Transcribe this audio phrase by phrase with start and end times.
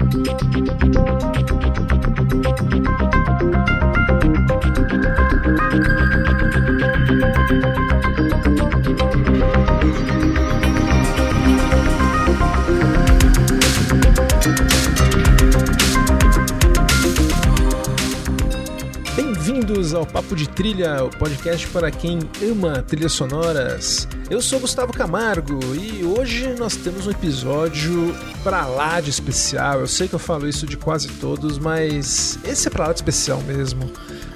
[0.00, 0.28] Thank
[3.02, 3.07] you.
[19.98, 24.06] Ao Papo de Trilha, o podcast para quem ama trilhas sonoras.
[24.30, 29.80] Eu sou Gustavo Camargo e hoje nós temos um episódio pra lá de especial.
[29.80, 32.98] Eu sei que eu falo isso de quase todos, mas esse é pra lá de
[32.98, 33.90] especial mesmo.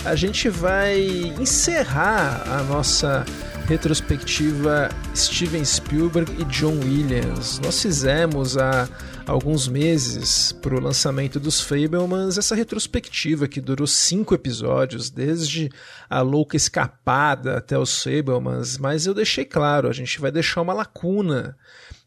[0.05, 1.01] A gente vai
[1.39, 3.25] encerrar a nossa
[3.67, 7.61] retrospectiva Steven Spielberg e John Williams.
[7.61, 8.89] Nós fizemos há
[9.27, 15.71] alguns meses para o lançamento dos Fablemans essa retrospectiva que durou cinco episódios, desde
[16.09, 20.75] a louca escapada até os Fablemans, mas eu deixei claro, a gente vai deixar uma
[20.75, 21.57] lacuna,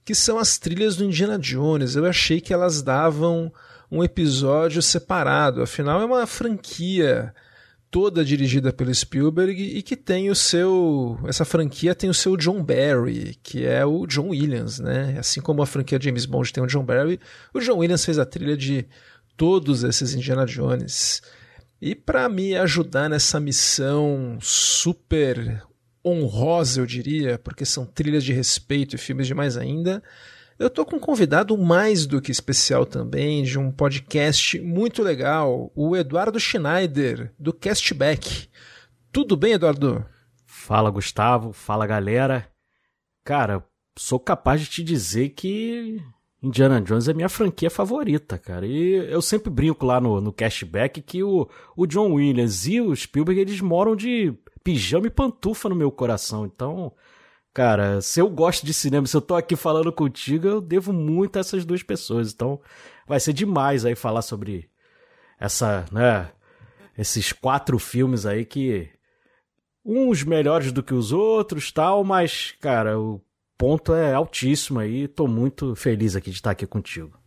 [0.03, 1.95] que são as trilhas do Indiana Jones.
[1.95, 3.51] Eu achei que elas davam
[3.91, 7.33] um episódio separado, afinal é uma franquia
[7.95, 11.17] toda dirigida pelo Spielberg e que tem o seu.
[11.25, 15.15] Essa franquia tem o seu John Barry, que é o John Williams, né?
[15.17, 17.21] Assim como a franquia James Bond tem o John Barry,
[17.53, 18.85] o John Williams fez a trilha de
[19.37, 21.21] todos esses Indiana Jones.
[21.81, 25.63] E para me ajudar nessa missão super
[26.05, 30.03] honrosa, eu diria, porque são trilhas de respeito e filmes demais ainda,
[30.57, 35.71] eu tô com um convidado mais do que especial também, de um podcast muito legal,
[35.75, 38.47] o Eduardo Schneider, do Castback.
[39.11, 40.05] Tudo bem, Eduardo?
[40.45, 41.51] Fala, Gustavo.
[41.51, 42.47] Fala, galera.
[43.23, 43.65] Cara,
[43.97, 46.01] sou capaz de te dizer que
[46.41, 48.65] Indiana Jones é minha franquia favorita, cara.
[48.65, 53.41] E eu sempre brinco lá no, no que o, o John Williams e o Spielberg,
[53.41, 54.33] eles moram de
[54.63, 56.45] pijama e pantufa no meu coração.
[56.45, 56.93] Então,
[57.55, 61.37] Cara, se eu gosto de cinema, se eu tô aqui falando contigo, eu devo muito
[61.37, 62.33] a essas duas pessoas.
[62.33, 62.59] Então,
[63.07, 64.69] vai ser demais aí falar sobre
[65.39, 66.33] essa, né,
[66.97, 68.89] esses quatro filmes aí que
[69.85, 73.21] uns melhores do que os outros, tal, mas cara, o
[73.57, 77.17] ponto é altíssimo aí, tô muito feliz aqui de estar aqui contigo.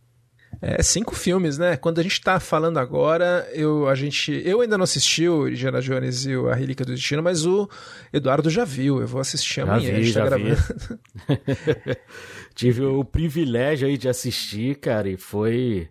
[0.61, 1.77] É, cinco filmes, né?
[1.77, 5.81] Quando a gente tá falando agora, eu, a gente, eu ainda não assisti o Indiana
[5.81, 7.69] Jones e a Relíquia do Destino, mas o
[8.11, 8.99] Eduardo já viu.
[8.99, 9.93] Eu vou assistir amanhã.
[9.93, 10.55] Já vi, tá já gravando.
[10.55, 11.97] vi.
[12.53, 15.87] Tive o privilégio aí de assistir, cara, e foi.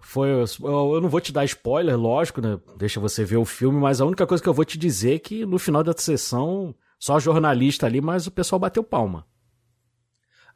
[0.00, 0.28] Foi.
[0.28, 2.60] Eu não vou te dar spoiler, lógico, né?
[2.76, 5.18] Deixa você ver o filme, mas a única coisa que eu vou te dizer é
[5.18, 9.26] que no final da sessão, só jornalista ali, mas o pessoal bateu palma.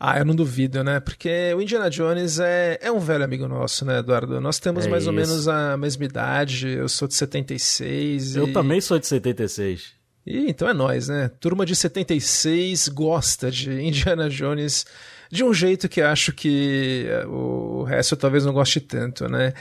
[0.01, 1.01] Ah, eu não duvido, né?
[1.01, 4.41] Porque o Indiana Jones é, é um velho amigo nosso, né, Eduardo?
[4.41, 5.21] Nós temos É mais ou isso.
[5.21, 6.69] menos a mesma idade.
[6.69, 8.37] Eu sou de 76.
[8.37, 8.53] Eu e...
[8.53, 9.99] também sou de 76.
[10.25, 11.31] E então é nós, né?
[11.41, 14.87] Turma de 76 gosta de Indiana Jones
[15.31, 19.53] de um jeito que acho que eh, o resto talvez não goste tanto, né?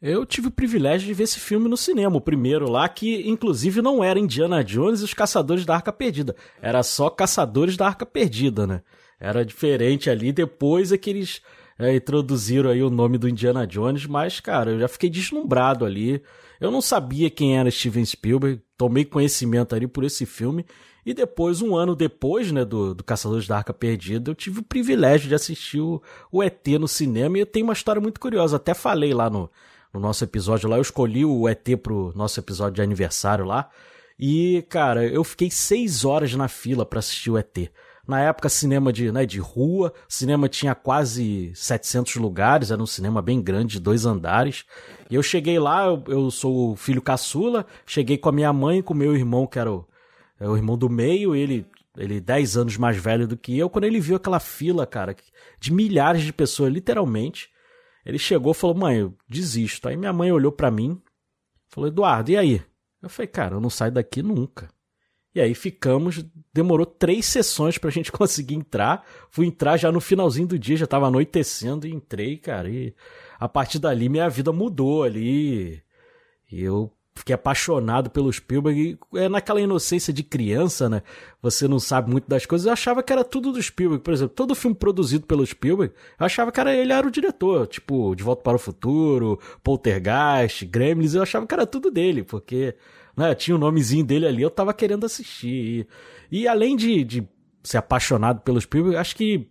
[0.00, 3.82] Eu tive o privilégio de ver esse filme no cinema, o primeiro lá, que inclusive
[3.82, 6.36] não era Indiana Jones e os Caçadores da Arca Perdida.
[6.60, 8.82] Era só Caçadores da Arca Perdida, né?
[9.18, 10.32] Era diferente ali.
[10.32, 11.42] Depois é que eles
[11.78, 16.22] é, introduziram aí o nome do Indiana Jones, mas, cara, eu já fiquei deslumbrado ali.
[16.60, 20.64] Eu não sabia quem era Steven Spielberg, tomei conhecimento ali por esse filme.
[21.04, 24.64] E depois, um ano depois, né, do, do Caçadores da Arca Perdida, eu tive o
[24.64, 27.38] privilégio de assistir o, o ET no cinema.
[27.38, 28.56] E eu tenho uma história muito curiosa.
[28.56, 29.48] Até falei lá no,
[29.94, 33.70] no nosso episódio lá, eu escolhi o ET pro nosso episódio de aniversário lá.
[34.18, 37.70] E, cara, eu fiquei seis horas na fila para assistir o ET.
[38.06, 43.20] Na época, cinema de, né, de rua, cinema tinha quase 700 lugares, era um cinema
[43.20, 44.64] bem grande, de dois andares.
[45.10, 48.80] E eu cheguei lá, eu, eu sou o filho caçula, cheguei com a minha mãe
[48.80, 49.84] com o meu irmão, que era o,
[50.38, 53.68] é o irmão do meio, ele, ele 10 anos mais velho do que eu.
[53.68, 55.16] Quando ele viu aquela fila, cara,
[55.58, 57.50] de milhares de pessoas, literalmente,
[58.04, 59.88] ele chegou e falou: Mãe, eu desisto.
[59.88, 61.02] Aí minha mãe olhou pra mim,
[61.68, 62.62] falou: Eduardo, e aí?
[63.02, 64.68] Eu falei: Cara, eu não saio daqui nunca.
[65.36, 69.04] E aí ficamos, demorou três sessões pra gente conseguir entrar.
[69.30, 72.70] Fui entrar já no finalzinho do dia, já tava anoitecendo e entrei, cara.
[72.70, 72.94] E
[73.38, 75.82] a partir dali minha vida mudou ali.
[76.50, 78.98] E eu fiquei apaixonado pelo Spielberg.
[79.12, 81.02] E é naquela inocência de criança, né?
[81.42, 82.66] Você não sabe muito das coisas.
[82.66, 84.02] Eu achava que era tudo do Spielberg.
[84.02, 87.66] Por exemplo, todo filme produzido pelo Spielberg, eu achava que era, ele era o diretor.
[87.66, 91.12] Tipo, De Volta para o Futuro, Poltergeist, Gremlins.
[91.12, 92.74] Eu achava que era tudo dele, porque
[93.16, 95.86] né, tinha o nomezinho dele ali, eu tava querendo assistir.
[96.30, 97.28] E, e além de, de
[97.62, 99.48] ser apaixonado pelo Spielberg, acho que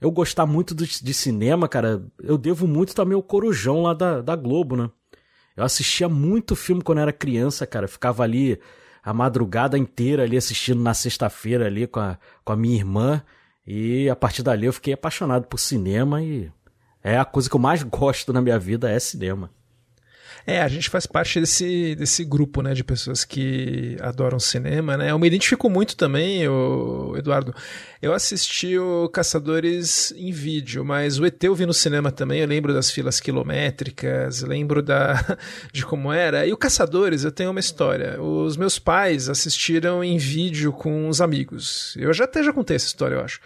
[0.00, 4.20] eu gostar muito do, de cinema, cara, eu devo muito também ao Corujão lá da,
[4.20, 4.90] da Globo, né?
[5.56, 7.86] Eu assistia muito filme quando era criança, cara.
[7.86, 8.58] Ficava ali
[9.02, 13.22] a madrugada inteira ali assistindo na sexta-feira ali com a, com a minha irmã.
[13.66, 16.50] E a partir dali eu fiquei apaixonado por cinema e
[17.02, 19.50] É a coisa que eu mais gosto na minha vida é cinema.
[20.46, 25.10] É, a gente faz parte desse, desse grupo, né, de pessoas que adoram cinema, né?
[25.10, 27.54] Eu me identifico muito também, o Eduardo.
[28.02, 32.40] Eu assisti o Caçadores em vídeo, mas o ET eu vi no cinema também.
[32.40, 35.38] Eu lembro das filas quilométricas, lembro da
[35.72, 36.46] de como era.
[36.46, 38.20] E o Caçadores, eu tenho uma história.
[38.20, 41.94] Os meus pais assistiram em vídeo com os amigos.
[41.98, 43.40] Eu já até já contei essa história, eu acho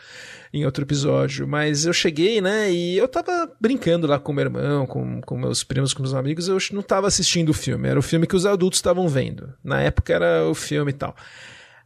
[0.52, 1.46] em outro episódio.
[1.46, 2.70] Mas eu cheguei, né?
[2.70, 6.48] E eu tava brincando lá com meu irmão, com, com meus primos, com meus amigos.
[6.48, 7.88] Eu não tava assistindo o filme.
[7.88, 9.52] Era o filme que os adultos estavam vendo.
[9.62, 11.14] Na época era o filme e tal.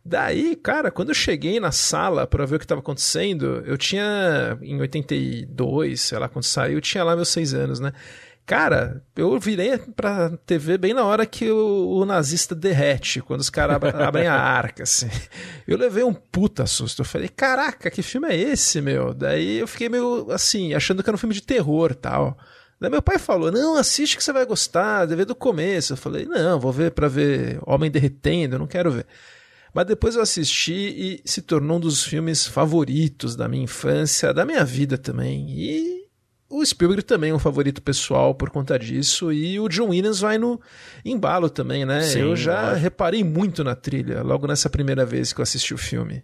[0.05, 4.59] Daí, cara, quando eu cheguei na sala para ver o que estava acontecendo, eu tinha,
[4.61, 7.93] em 82, sei lá, quando saiu, eu tinha lá meus seis anos, né?
[8.45, 13.49] Cara, eu virei pra TV bem na hora que o, o nazista derrete, quando os
[13.49, 15.09] caras abrem a arca, assim.
[15.67, 17.03] Eu levei um puta susto.
[17.03, 19.15] Eu falei, caraca, que filme é esse, meu?
[19.15, 22.37] Daí eu fiquei meio assim, achando que era um filme de terror tal.
[22.81, 25.93] Daí meu pai falou, não, assiste que você vai gostar, deve ver do começo.
[25.93, 29.07] Eu falei, não, vou ver pra ver Homem Derretendo, eu não quero ver.
[29.73, 34.45] Mas depois eu assisti e se tornou um dos filmes favoritos da minha infância, da
[34.45, 35.49] minha vida também.
[35.49, 36.02] E
[36.53, 40.37] o Spielberg também é um favorito pessoal por conta disso, e o John Williams vai
[40.37, 40.61] no
[41.03, 42.03] embalo também, né?
[42.03, 45.79] Sim, eu já reparei muito na trilha, logo nessa primeira vez que eu assisti o
[45.79, 46.23] filme.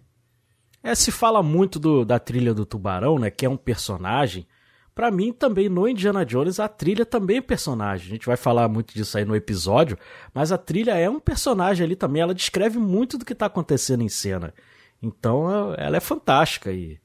[0.83, 3.31] É, se fala muito do, da trilha do Tubarão, né?
[3.31, 4.47] Que é um personagem.
[4.93, 8.07] Para mim, também no Indiana Jones, a trilha também é personagem.
[8.07, 9.97] A gente vai falar muito disso aí no episódio,
[10.33, 12.21] mas a trilha é um personagem ali também.
[12.21, 14.53] Ela descreve muito do que tá acontecendo em cena.
[15.01, 16.99] Então, ela é fantástica e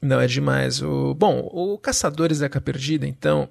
[0.00, 0.80] não, é demais.
[0.82, 3.48] O, bom, o Caçadores da Arca Perdida, então,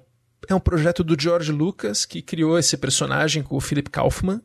[0.48, 4.40] é um projeto do George Lucas, que criou esse personagem com o Philip Kaufman,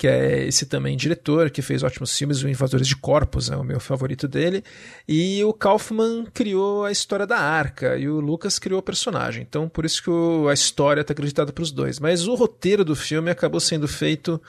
[0.00, 3.62] que é esse também diretor, que fez ótimos filmes, o Invasores de Corpos é o
[3.62, 4.64] meu favorito dele,
[5.06, 9.68] e o Kaufman criou a história da Arca, e o Lucas criou o personagem, então
[9.68, 12.00] por isso que o, a história está acreditada para os dois.
[12.00, 14.40] Mas o roteiro do filme acabou sendo feito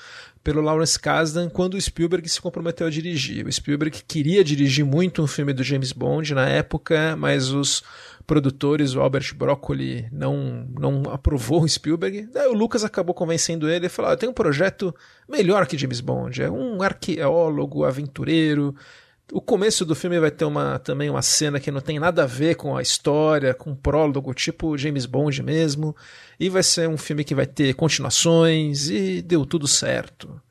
[0.43, 3.45] pelo Lawrence Kasdan quando o Spielberg se comprometeu a dirigir.
[3.45, 7.83] O Spielberg queria dirigir muito um filme do James Bond na época, mas os
[8.25, 12.27] produtores, o Albert Broccoli, não, não aprovou o Spielberg.
[12.33, 14.95] Daí o Lucas acabou convencendo ele e falou: ah, tem um projeto
[15.29, 16.41] melhor que James Bond.
[16.41, 18.75] É um arqueólogo, aventureiro,
[19.31, 22.27] o começo do filme vai ter uma, também uma cena que não tem nada a
[22.27, 25.95] ver com a história, com o prólogo, tipo James Bond mesmo.
[26.41, 30.41] E vai ser um filme que vai ter continuações e deu tudo certo.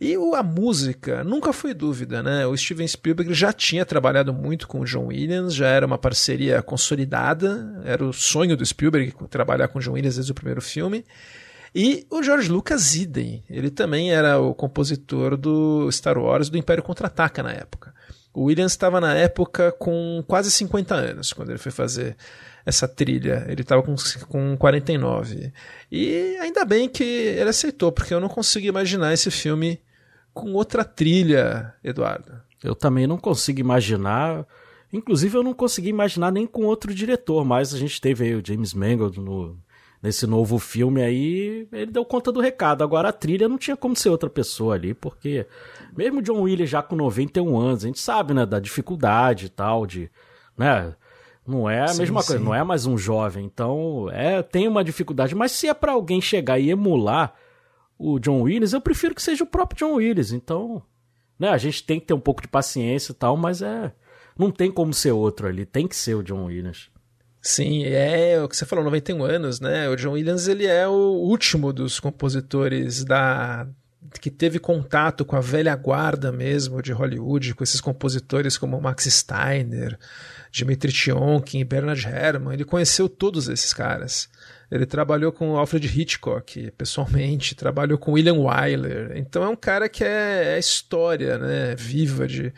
[0.00, 2.46] E a música nunca foi dúvida, né?
[2.46, 6.62] O Steven Spielberg já tinha trabalhado muito com o John Williams, já era uma parceria
[6.62, 11.04] consolidada, era o sonho do Spielberg trabalhar com o John Williams desde o primeiro filme.
[11.74, 16.84] E o George Lucas idem, ele também era o compositor do Star Wars do Império
[16.84, 17.92] Contra-Ataca na época.
[18.32, 22.16] O Williams estava na época com quase 50 anos quando ele foi fazer
[22.70, 23.44] essa trilha.
[23.48, 23.94] Ele estava com,
[24.28, 25.52] com 49.
[25.92, 29.80] E ainda bem que ele aceitou, porque eu não consigo imaginar esse filme
[30.32, 32.40] com outra trilha, Eduardo.
[32.64, 34.46] Eu também não consigo imaginar.
[34.92, 38.42] Inclusive, eu não consegui imaginar nem com outro diretor, mas a gente teve aí o
[38.44, 39.58] James Mangold no
[40.02, 42.82] nesse novo filme aí, ele deu conta do recado.
[42.82, 45.46] Agora a trilha não tinha como ser outra pessoa ali, porque
[45.94, 49.86] mesmo John Williams já com 91 anos, a gente sabe, né, da dificuldade e tal,
[49.86, 50.10] de,
[50.56, 50.94] né,
[51.50, 52.28] não é a sim, mesma sim.
[52.28, 55.92] coisa, não é mais um jovem, então é tem uma dificuldade, mas se é para
[55.92, 57.34] alguém chegar e emular
[57.98, 60.82] o John Williams, eu prefiro que seja o próprio John Williams, então,
[61.38, 63.92] né, a gente tem que ter um pouco de paciência e tal, mas é
[64.38, 66.88] não tem como ser outro ali, tem que ser o John Williams.
[67.42, 69.88] Sim, é o que você falou, 91 anos, né?
[69.88, 73.66] O John Williams ele é o último dos compositores da
[74.20, 79.04] que teve contato com a velha guarda mesmo de Hollywood, com esses compositores como Max
[79.04, 79.98] Steiner,
[80.52, 82.54] Dmitri Tionkin, Bernard Herrmann.
[82.54, 84.28] Ele conheceu todos esses caras.
[84.70, 89.12] Ele trabalhou com Alfred Hitchcock pessoalmente, trabalhou com William Wyler.
[89.16, 92.52] Então é um cara que é, é história, né, viva de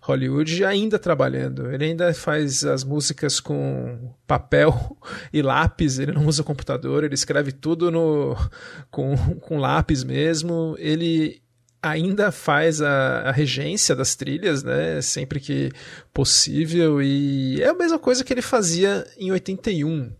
[0.00, 1.70] Hollywood ainda trabalhando.
[1.70, 4.96] Ele ainda faz as músicas com papel
[5.30, 8.34] e lápis, ele não usa computador, ele escreve tudo no
[8.90, 10.74] com, com lápis mesmo.
[10.78, 11.42] Ele
[11.82, 15.00] ainda faz a, a, regência das trilhas, né?
[15.00, 15.70] Sempre que
[16.12, 17.00] possível.
[17.02, 20.10] E é a mesma coisa que ele fazia em 81.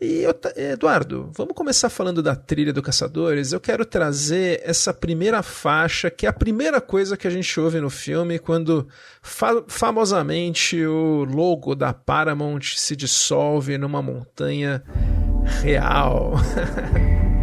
[0.00, 0.24] E
[0.56, 3.52] Eduardo, vamos começar falando da trilha do Caçadores.
[3.52, 7.80] Eu quero trazer essa primeira faixa, que é a primeira coisa que a gente ouve
[7.80, 8.86] no filme quando
[9.20, 14.84] fa famosamente o logo da Paramount se dissolve numa montanha
[15.62, 16.34] real.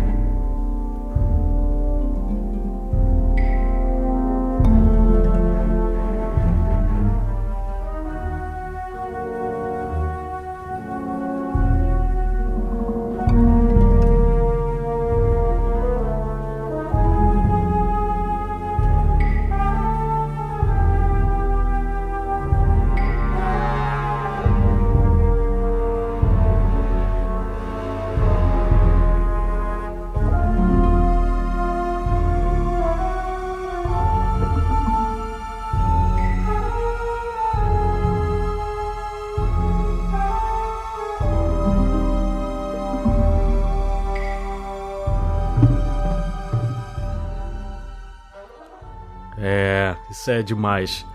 [50.25, 51.05] Isso é demais.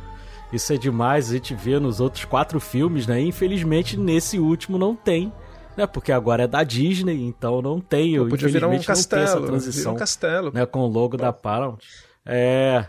[0.53, 3.21] Isso é demais, a gente vê nos outros quatro filmes, né?
[3.21, 5.33] Infelizmente, nesse último não tem,
[5.77, 5.85] né?
[5.85, 8.15] Porque agora é da Disney, então não tem.
[8.15, 10.53] Eu, podia virar um castelo, essa transição, um castelo.
[10.53, 10.65] Né?
[10.65, 11.81] Com o logo da Paramount.
[12.25, 12.87] É,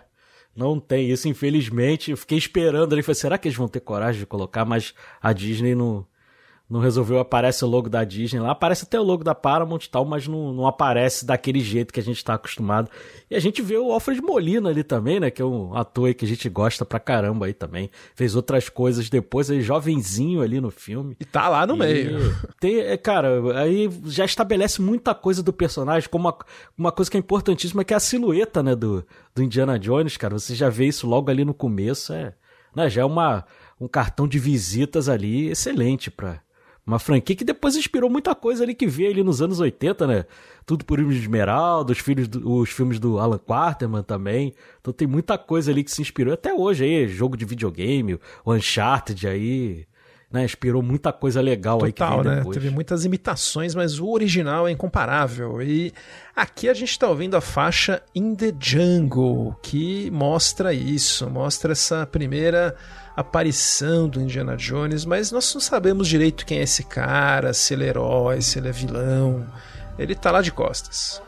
[0.56, 2.12] não tem isso, infelizmente.
[2.12, 4.64] Eu fiquei esperando ali, falei, será que eles vão ter coragem de colocar?
[4.64, 6.06] Mas a Disney não,
[6.72, 9.90] não resolveu, aparece o logo da Disney lá, aparece até o logo da Paramount e
[9.90, 12.90] tal, mas não, não aparece daquele jeito que a gente tá acostumado.
[13.30, 16.14] E a gente vê o Alfred Molina ali também, né, que é um ator aí
[16.14, 17.92] que a gente gosta pra caramba aí também.
[18.16, 21.18] Fez outras coisas depois, aí jovenzinho ali no filme.
[21.20, 22.38] E tá lá no e meio.
[22.58, 26.38] Tem, é, cara, aí já estabelece muita coisa do personagem, como uma,
[26.78, 30.40] uma coisa que é importantíssima, que é a silhueta, né, do, do Indiana Jones, cara.
[30.40, 32.34] Você já vê isso logo ali no começo, é,
[32.74, 33.44] né, já é uma,
[33.78, 36.40] um cartão de visitas ali excelente pra
[36.86, 40.26] uma franquia que depois inspirou muita coisa ali que veio ali nos anos 80, né?
[40.66, 44.54] Tudo por Irmos de Esmeralda, os, filhos do, os filmes do Alan Quarterman também.
[44.80, 46.34] Então tem muita coisa ali que se inspirou.
[46.34, 49.86] Até hoje aí, jogo de videogame, o Uncharted aí,
[50.32, 50.44] né?
[50.44, 52.40] Inspirou muita coisa legal Total, aí que veio né?
[52.40, 52.58] depois.
[52.58, 55.62] Teve muitas imitações, mas o original é incomparável.
[55.62, 55.94] E
[56.36, 62.08] aqui a gente tá ouvindo a faixa In the Jungle, que mostra isso, mostra essa
[62.08, 62.76] primeira
[63.22, 67.86] aparição do Indiana Jones, mas nós não sabemos direito quem é esse cara, se ele
[67.86, 69.46] é herói, se ele é vilão.
[69.98, 71.22] Ele tá lá de costas.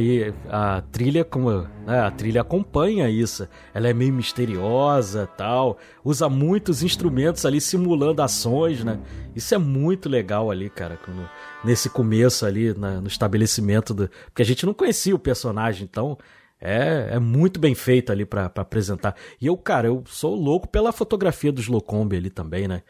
[0.00, 1.50] E a trilha, como
[1.86, 3.48] né, a trilha acompanha isso.
[3.74, 5.78] Ela é meio misteriosa, tal.
[6.04, 8.98] Usa muitos instrumentos ali simulando ações, né?
[9.34, 10.98] Isso é muito legal ali, cara.
[11.04, 11.28] Quando,
[11.64, 16.16] nesse começo ali, na, no estabelecimento do, porque a gente não conhecia o personagem, então
[16.60, 19.14] é, é muito bem feito ali para apresentar.
[19.40, 22.82] E eu, cara, eu sou louco pela fotografia dos Locombe ali também, né?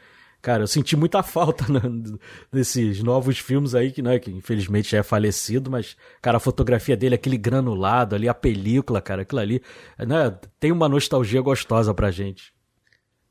[0.47, 1.81] Cara, eu senti muita falta né,
[2.53, 6.97] desses novos filmes aí, que, né, que infelizmente já é falecido, mas, cara, a fotografia
[6.97, 9.61] dele, aquele granulado ali, a película, cara, aquilo ali,
[9.99, 12.55] né, tem uma nostalgia gostosa pra gente.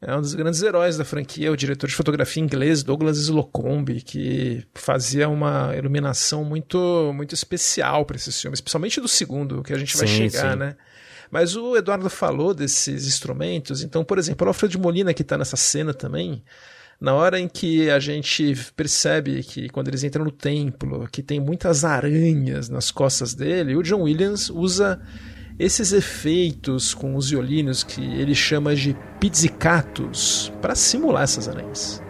[0.01, 4.65] É um dos grandes heróis da franquia, o diretor de fotografia inglês Douglas Slocombe, que
[4.73, 9.95] fazia uma iluminação muito muito especial para esses filmes, especialmente do segundo, que a gente
[9.95, 10.59] vai sim, chegar, sim.
[10.59, 10.75] né?
[11.31, 15.55] Mas o Eduardo falou desses instrumentos, então, por exemplo, o Alfred Molina, que está nessa
[15.55, 16.43] cena também,
[16.99, 21.39] na hora em que a gente percebe que quando eles entram no templo, que tem
[21.39, 25.01] muitas aranhas nas costas dele, o John Williams usa
[25.57, 32.04] esses efeitos com os violinos que ele chama de pizzicatos para simular essas aranhas.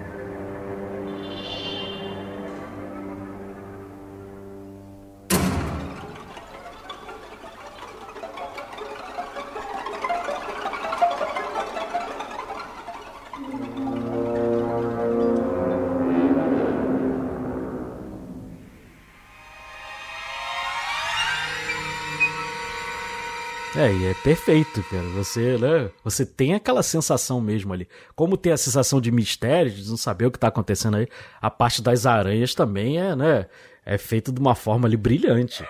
[23.78, 25.04] É, e é perfeito, cara.
[25.16, 25.90] Você, né?
[26.02, 27.86] Você tem aquela sensação mesmo ali.
[28.16, 31.10] Como tem a sensação de mistério, de não saber o que tá acontecendo aí,
[31.42, 33.48] a parte das aranhas também é, né?
[33.86, 35.66] É feito de uma forma ali brilhante.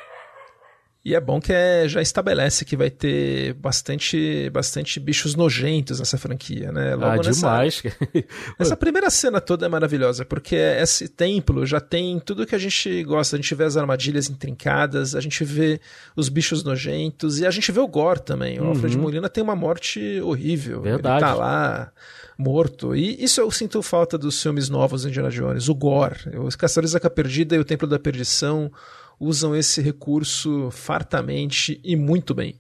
[1.06, 6.18] E é bom que é, já estabelece que vai ter bastante, bastante bichos nojentos nessa
[6.18, 6.96] franquia, né?
[6.96, 7.84] Logo ah, nessa, demais.
[8.58, 13.04] essa primeira cena toda é maravilhosa, porque esse templo já tem tudo que a gente
[13.04, 13.36] gosta.
[13.36, 15.80] A gente vê as armadilhas intrincadas, a gente vê
[16.16, 18.60] os bichos nojentos e a gente vê o gore também.
[18.60, 18.70] O uhum.
[18.70, 20.82] Alfred Molina tem uma morte horrível.
[20.82, 21.24] Verdade.
[21.24, 21.92] Ele tá lá
[22.36, 22.96] morto.
[22.96, 26.36] E isso eu sinto falta dos filmes novos de Indiana Jones, o gore.
[26.44, 28.72] Os Caçadores da Perdida e o Templo da Perdição
[29.20, 32.60] usam esse recurso fartamente e muito bem.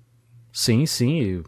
[0.51, 1.43] Sim, sim.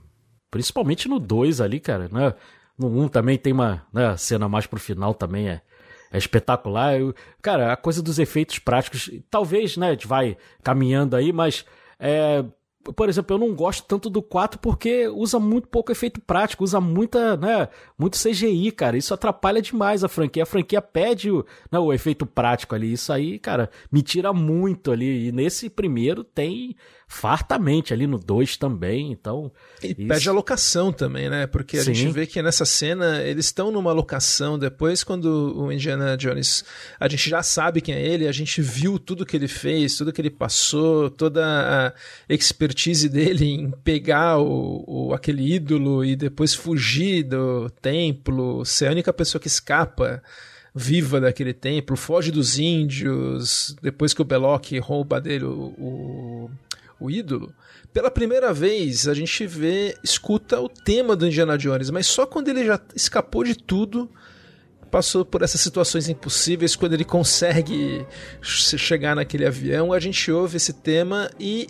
[0.52, 2.10] Principalmente no 2 ali, cara.
[2.12, 2.34] Né?
[2.78, 5.62] No 1 um também tem uma né, cena mais pro final também é,
[6.12, 7.00] é espetacular.
[7.00, 11.66] Eu, cara, a coisa dos efeitos práticos, talvez, né, a gente vai caminhando aí, mas
[12.00, 12.44] é,
[12.96, 16.80] por exemplo, eu não gosto tanto do 4 porque usa muito pouco efeito prático, usa
[16.80, 17.68] muita, né,
[17.98, 18.98] muito CGI, cara.
[18.98, 20.44] Isso atrapalha demais a franquia.
[20.44, 22.94] A franquia pede o, né, o efeito prático ali.
[22.94, 25.28] Isso aí, cara, me tira muito ali.
[25.28, 26.76] E nesse primeiro tem
[27.08, 29.50] fartamente ali no 2 também, então...
[29.82, 30.08] E isso...
[30.08, 31.48] pede a locação também, né?
[31.48, 31.94] Porque a Sim.
[31.94, 36.66] gente vê que nessa cena eles estão numa locação, depois quando o Indiana Jones,
[37.00, 40.12] a gente já sabe quem é ele, a gente viu tudo que ele fez, tudo
[40.12, 41.94] que ele passou, toda
[42.30, 48.88] a expertise dele em pegar o, o aquele ídolo e depois fugir do templo, ser
[48.88, 50.22] a única pessoa que escapa
[50.76, 56.52] viva daquele templo, foge dos índios, depois que o Belloc rouba dele o, o,
[57.00, 57.54] o ídolo.
[57.94, 62.50] Pela primeira vez a gente vê, escuta o tema do Indiana Jones, mas só quando
[62.50, 64.10] ele já escapou de tudo,
[64.92, 68.06] passou por essas situações impossíveis, quando ele consegue
[68.42, 71.68] chegar naquele avião, a gente ouve esse tema e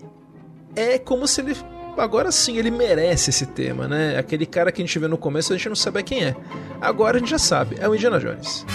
[0.75, 1.55] é como se ele
[1.97, 4.17] agora sim ele merece esse tema, né?
[4.17, 6.35] Aquele cara que a gente vê no começo a gente não sabe quem é.
[6.79, 8.65] Agora a gente já sabe, é o Indiana Jones.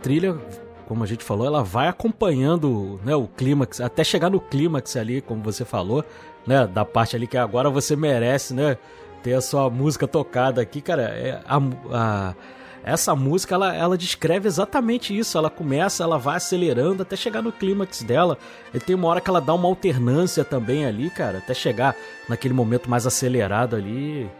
[0.00, 0.36] Trilha,
[0.86, 5.20] como a gente falou, ela vai acompanhando né, o clímax, até chegar no clímax ali,
[5.20, 6.04] como você falou,
[6.46, 6.66] né?
[6.66, 8.78] Da parte ali que agora você merece, né?
[9.22, 11.02] Ter a sua música tocada aqui, cara.
[11.02, 11.60] É, a,
[11.92, 12.34] a,
[12.82, 15.36] essa música, ela, ela descreve exatamente isso.
[15.36, 18.38] Ela começa, ela vai acelerando até chegar no clímax dela.
[18.72, 21.94] E tem uma hora que ela dá uma alternância também ali, cara, até chegar
[22.26, 24.30] naquele momento mais acelerado ali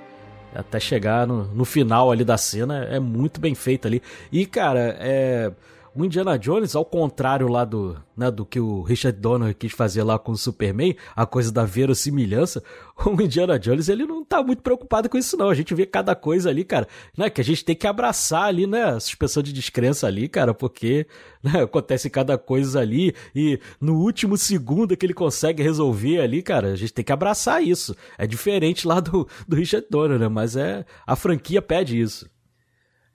[0.58, 4.02] até chegar no, no final ali da cena, é muito bem feito ali.
[4.32, 5.52] E, cara, é
[5.98, 10.04] o Indiana Jones, ao contrário lá do, né, do que o Richard Donner quis fazer
[10.04, 12.62] lá com o Superman, a coisa da verossimilhança,
[13.04, 15.50] o Indiana Jones, ele não tá muito preocupado com isso não.
[15.50, 18.64] A gente vê cada coisa ali, cara, né, que a gente tem que abraçar ali,
[18.64, 21.04] né, a suspensão de descrença ali, cara, porque
[21.42, 26.68] né, acontece cada coisa ali e no último segundo que ele consegue resolver ali, cara,
[26.68, 27.96] a gente tem que abraçar isso.
[28.16, 32.30] É diferente lá do, do Richard Donner, né, mas é, a franquia pede isso.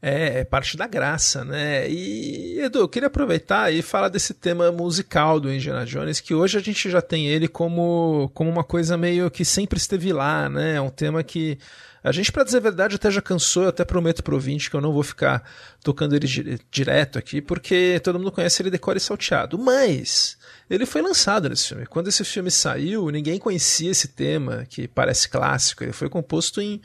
[0.05, 1.89] É, é parte da graça, né?
[1.89, 6.57] E, Edu, eu queria aproveitar e falar desse tema musical do Indiana Jones, que hoje
[6.57, 10.75] a gente já tem ele como, como uma coisa meio que sempre esteve lá, né?
[10.75, 11.57] É um tema que
[12.03, 14.75] a gente, para dizer a verdade, até já cansou, eu até prometo pro ouvinte que
[14.75, 15.41] eu não vou ficar
[15.81, 16.27] tocando ele
[16.69, 19.57] direto aqui, porque todo mundo conhece ele decore salteado.
[19.57, 20.37] Mas
[20.69, 21.85] ele foi lançado nesse filme.
[21.85, 25.81] Quando esse filme saiu, ninguém conhecia esse tema, que parece clássico.
[25.81, 26.81] Ele foi composto em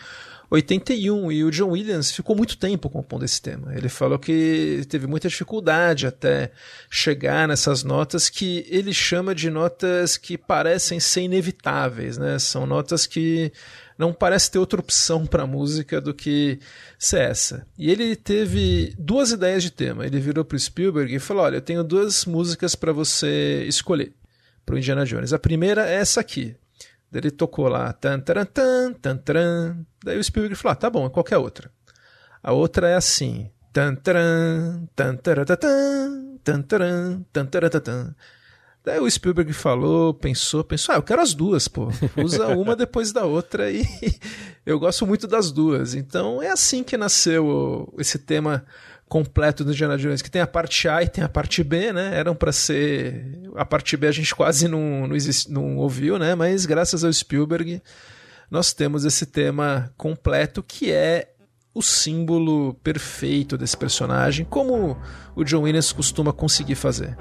[0.50, 3.74] 81 e o John Williams ficou muito tempo compondo esse tema.
[3.76, 6.50] Ele falou que teve muita dificuldade até
[6.90, 12.38] chegar nessas notas que ele chama de notas que parecem ser inevitáveis, né?
[12.38, 13.52] São notas que
[13.98, 16.58] não parece ter outra opção para a música do que
[16.98, 17.66] ser essa.
[17.76, 20.06] E ele teve duas ideias de tema.
[20.06, 24.12] Ele virou para o Spielberg e falou: "Olha, eu tenho duas músicas para você escolher
[24.64, 25.32] para o Indiana Jones.
[25.32, 26.54] A primeira é essa aqui,
[27.12, 29.84] ele tocou lá, tan, taran, tan, tan, taran.
[30.04, 31.70] Daí o Spielberg falou, ah, tá bom, é qualquer outra.
[32.42, 38.14] A outra é assim, tan, taran, tan, taratatan, tan, taran, tan, taratatan.
[38.84, 41.88] Daí o Spielberg falou, pensou, pensou, ah, eu quero as duas, pô.
[42.16, 43.84] Usa uma depois da outra e
[44.64, 45.94] eu gosto muito das duas.
[45.94, 48.64] Então é assim que nasceu esse tema
[49.08, 52.16] completo do Indiana Jones, que tem a parte A e tem a parte B, né?
[52.16, 55.48] Eram para ser a parte B a gente quase não, não, exist...
[55.48, 56.34] não ouviu, né?
[56.34, 57.82] Mas graças ao Spielberg
[58.50, 61.32] nós temos esse tema completo que é
[61.74, 64.96] o símbolo perfeito desse personagem, como
[65.36, 67.16] o John Williams costuma conseguir fazer.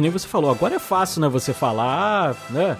[0.00, 1.28] Que nem você falou, agora é fácil, né?
[1.28, 2.78] Você falar, né?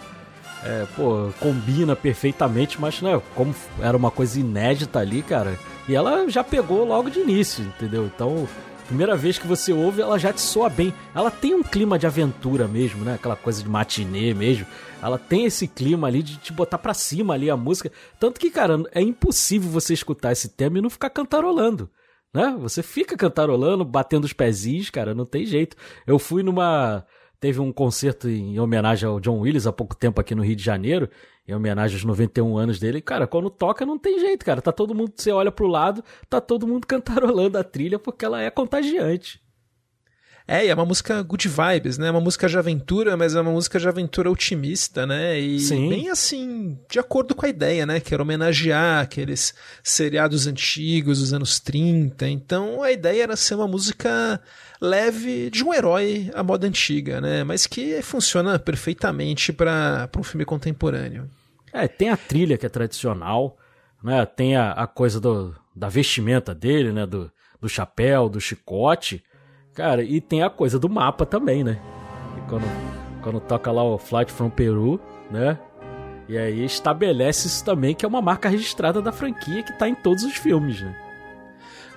[0.65, 6.29] É, pô, combina perfeitamente, mas, né, como era uma coisa inédita ali, cara, e ela
[6.29, 8.05] já pegou logo de início, entendeu?
[8.07, 8.47] Então,
[8.87, 10.93] primeira vez que você ouve, ela já te soa bem.
[11.15, 13.15] Ela tem um clima de aventura mesmo, né?
[13.15, 14.67] Aquela coisa de matinê mesmo.
[15.03, 17.91] Ela tem esse clima ali de te botar pra cima ali a música.
[18.19, 21.91] Tanto que, cara, é impossível você escutar esse tema e não ficar cantarolando
[22.33, 22.57] né?
[22.61, 25.77] Você fica cantarolando, batendo os pezinhos, cara, não tem jeito.
[26.07, 27.05] Eu fui numa.
[27.41, 30.63] Teve um concerto em homenagem ao John Willis há pouco tempo aqui no Rio de
[30.63, 31.09] Janeiro,
[31.49, 33.01] em homenagem aos 91 anos dele.
[33.01, 34.61] Cara, quando toca não tem jeito, cara.
[34.61, 38.43] Tá todo mundo, você olha pro lado, tá todo mundo cantarolando a trilha porque ela
[38.43, 39.40] é contagiante.
[40.53, 42.09] É, e é uma música good vibes, né?
[42.09, 45.39] É uma música de aventura, mas é uma música de aventura otimista, né?
[45.39, 45.89] E Sim.
[45.89, 48.01] bem assim, de acordo com a ideia, né?
[48.01, 52.27] Que era homenagear aqueles seriados antigos dos anos 30.
[52.29, 54.41] Então a ideia era ser uma música
[54.81, 57.45] leve de um herói à moda antiga, né?
[57.45, 61.31] Mas que funciona perfeitamente para um filme contemporâneo.
[61.73, 63.57] É, tem a trilha que é tradicional,
[64.03, 64.27] né?
[64.27, 67.07] Tem a, a coisa do, da vestimenta dele, né?
[67.07, 69.23] Do, do chapéu, do chicote.
[69.81, 71.79] Cara, e tem a coisa do mapa também, né?
[72.51, 72.67] Quando,
[73.23, 75.59] quando toca lá o Flight from Peru, né?
[76.29, 79.95] E aí estabelece isso também, que é uma marca registrada da franquia que tá em
[79.95, 80.95] todos os filmes, né?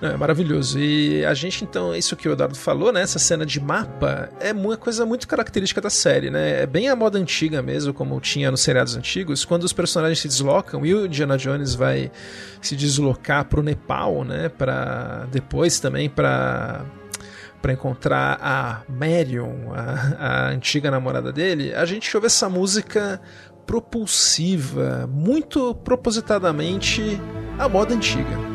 [0.00, 0.78] É maravilhoso.
[0.78, 3.02] E a gente, então, isso que o Eduardo falou, né?
[3.02, 6.62] Essa cena de mapa é uma coisa muito característica da série, né?
[6.62, 10.28] É bem a moda antiga mesmo, como tinha nos seriados antigos, quando os personagens se
[10.28, 12.10] deslocam e o Indiana Jones vai
[12.62, 14.48] se deslocar pro Nepal, né?
[14.48, 16.86] Para depois também para
[17.64, 23.18] para encontrar a Marion, a, a antiga namorada dele, a gente ouve essa música
[23.64, 27.18] propulsiva, muito propositadamente
[27.58, 28.53] a moda antiga.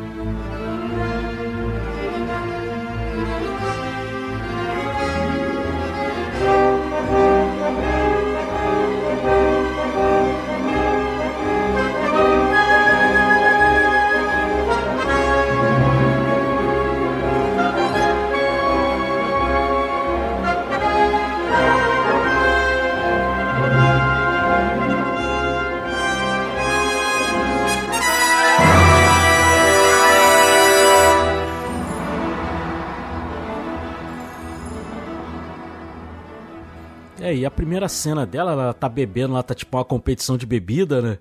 [37.30, 40.44] É, e a primeira cena dela, ela tá bebendo, ela tá tipo uma competição de
[40.44, 41.18] bebida, né?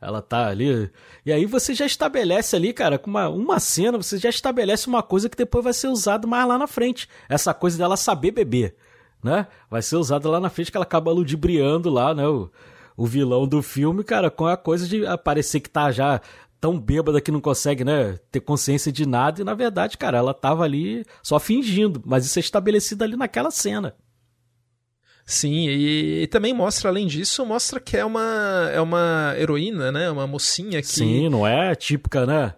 [0.00, 0.90] Ela tá ali.
[1.26, 5.02] E aí você já estabelece ali, cara, com uma, uma cena, você já estabelece uma
[5.02, 7.06] coisa que depois vai ser usada mais lá na frente.
[7.28, 8.74] Essa coisa dela saber beber,
[9.22, 9.46] né?
[9.70, 12.26] Vai ser usada lá na frente que ela acaba ludibriando lá, né?
[12.26, 12.50] O,
[12.96, 16.22] o vilão do filme, cara, com a coisa de parecer que tá já
[16.58, 19.42] tão bêbada que não consegue, né, ter consciência de nada.
[19.42, 22.02] E na verdade, cara, ela tava ali só fingindo.
[22.06, 23.94] Mas isso é estabelecido ali naquela cena.
[25.30, 30.10] Sim, e, e, também mostra, além disso, mostra que é uma, é uma heroína, né?
[30.10, 30.88] Uma mocinha que.
[30.88, 32.54] Sim, não é típica, né?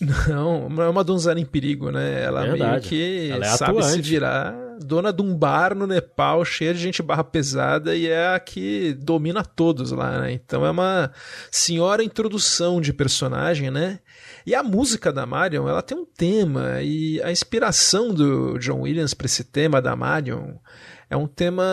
[0.28, 2.22] Não, é uma donzela em perigo, né?
[2.22, 2.70] Ela Verdade.
[2.70, 3.94] meio que Ela é sabe atuante.
[3.94, 4.54] se virar.
[4.80, 8.94] Dona de um bar no Nepal, cheia de gente barra pesada, e é a que
[8.94, 10.32] domina todos lá, né?
[10.32, 11.10] Então é uma
[11.50, 13.98] senhora introdução de personagem, né?
[14.46, 19.14] E a música da Marion, ela tem um tema, e a inspiração do John Williams
[19.14, 20.54] para esse tema da Marion
[21.10, 21.64] é um tema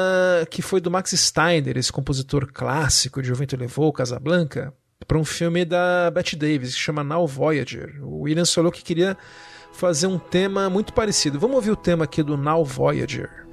[0.49, 4.73] que foi do Max Steiner, esse compositor clássico de O Vento Levou, Casablanca,
[5.07, 7.99] para um filme da Bette Davis que chama Now Voyager.
[8.01, 9.17] O Williams falou que queria
[9.73, 11.39] fazer um tema muito parecido.
[11.39, 13.44] Vamos ouvir o tema aqui do Now Voyager.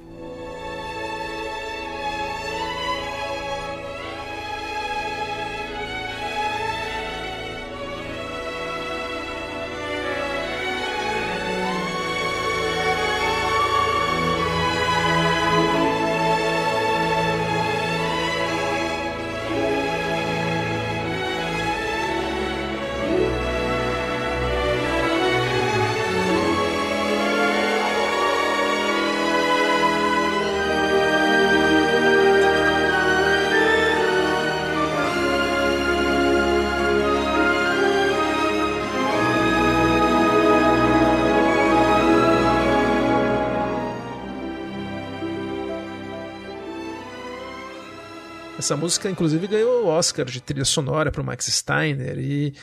[48.63, 52.17] Essa música, inclusive, ganhou o Oscar de trilha sonora para o Max Steiner.
[52.17, 52.53] E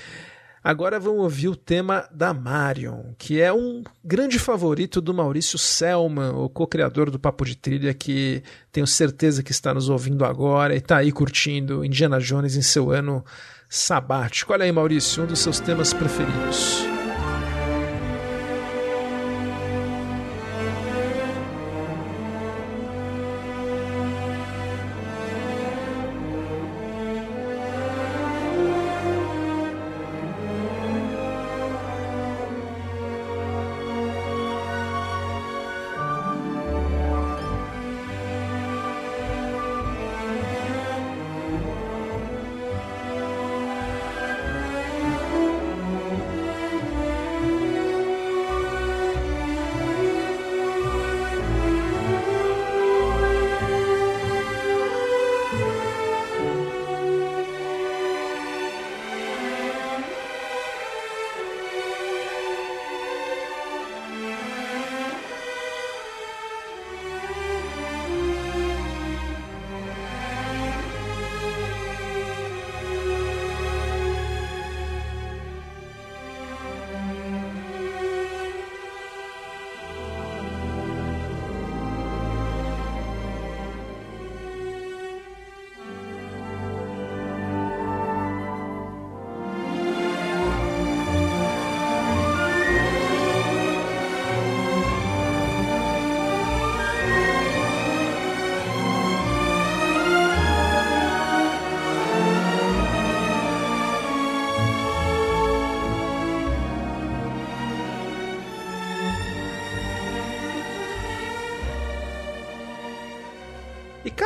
[0.65, 6.31] agora vamos ouvir o tema da Marion, que é um grande favorito do Maurício Selman,
[6.31, 10.79] o co-criador do Papo de Trilha, que tenho certeza que está nos ouvindo agora e
[10.79, 13.23] está aí curtindo Indiana Jones em seu ano
[13.69, 14.55] sabático.
[14.55, 16.90] Olha aí, Maurício, um dos seus temas preferidos.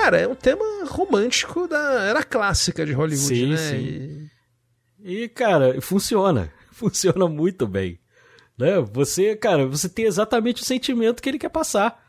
[0.05, 3.57] Cara, é um tema romântico da era clássica de Hollywood, sim, né?
[3.57, 4.31] Sim.
[5.03, 5.23] E...
[5.23, 6.53] e, cara, funciona.
[6.75, 8.01] Funciona muito bem.
[8.59, 8.81] Né?
[8.93, 12.05] Você, cara, você tem exatamente o sentimento que ele quer passar.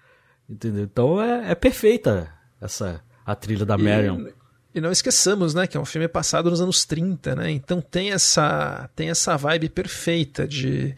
[0.50, 0.84] Entendeu?
[0.84, 4.22] Então é, é perfeita essa a trilha da Marion.
[4.22, 4.34] E,
[4.76, 7.52] e não esqueçamos, né, que é um filme passado nos anos 30, né?
[7.52, 10.96] Então tem essa tem essa vibe perfeita de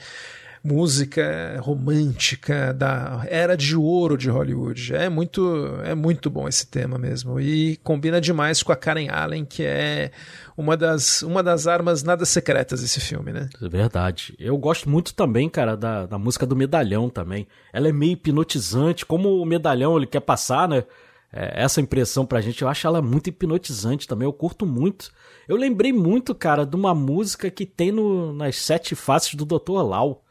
[0.67, 4.93] música romântica da era de ouro de Hollywood.
[4.93, 9.45] É muito é muito bom esse tema mesmo e combina demais com a Karen Allen,
[9.45, 10.12] que é
[10.58, 13.49] uma das, uma das armas nada secretas desse filme, né?
[13.62, 14.36] É verdade.
[14.38, 17.47] Eu gosto muito também, cara, da, da música do Medalhão também.
[17.71, 20.84] Ela é meio hipnotizante, como o Medalhão ele quer passar, né?
[21.32, 25.12] É, essa impressão pra gente, eu acho ela muito hipnotizante também, eu curto muito.
[25.47, 29.82] Eu lembrei muito, cara, de uma música que tem no, nas sete faces do Dr.
[29.84, 30.23] Lau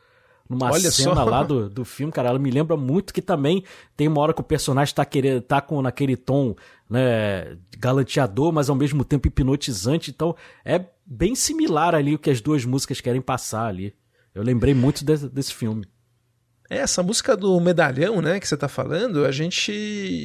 [0.48, 1.24] numa Olha cena só.
[1.24, 3.64] lá do, do filme, cara, ela me lembra muito que também
[3.96, 6.54] tem uma hora que o personagem tá, querendo, tá com naquele tom
[6.88, 12.40] né, galanteador, mas ao mesmo tempo hipnotizante, então é bem similar ali o que as
[12.40, 13.94] duas músicas querem passar ali.
[14.34, 15.86] Eu lembrei muito de, desse filme.
[16.68, 19.72] É, essa música do medalhão, né, que você tá falando, a gente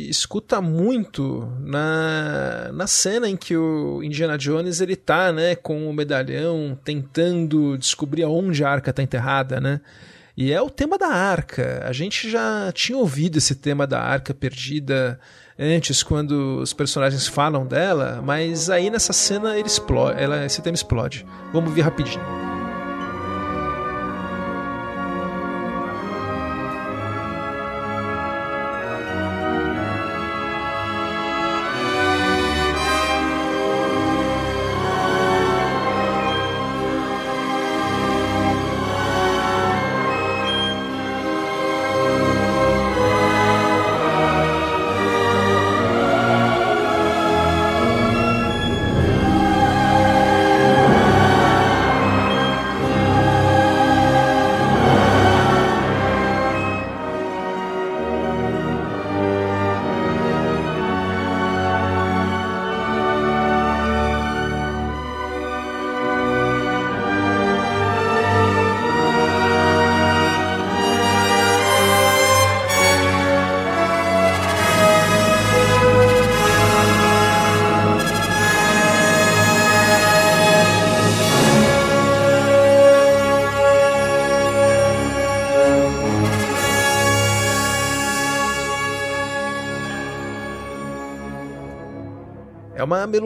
[0.09, 5.93] escuta muito na, na cena em que o Indiana Jones ele tá, né, com o
[5.93, 9.81] medalhão tentando descobrir aonde a arca tá enterrada, né?
[10.35, 11.83] E é o tema da arca.
[11.85, 15.19] A gente já tinha ouvido esse tema da arca perdida
[15.57, 20.75] antes, quando os personagens falam dela, mas aí nessa cena ele explode, ela, esse tema
[20.75, 21.25] explode.
[21.53, 22.50] Vamos ver rapidinho.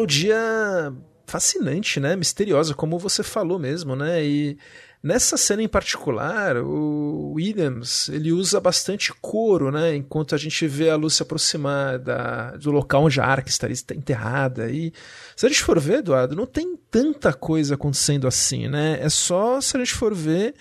[0.06, 0.94] Melodia
[1.26, 2.16] fascinante, né?
[2.16, 4.24] Misteriosa, como você falou mesmo, né?
[4.24, 4.58] E
[5.02, 9.96] nessa cena em particular, o Williams ele usa bastante coro, né?
[9.96, 13.76] Enquanto a gente vê a luz se aproximar da, do local onde a arca estaria
[13.96, 14.70] enterrada.
[14.70, 14.94] E
[15.36, 19.00] se a gente for ver, Eduardo, não tem tanta coisa acontecendo assim, né?
[19.02, 20.54] É só se a gente for ver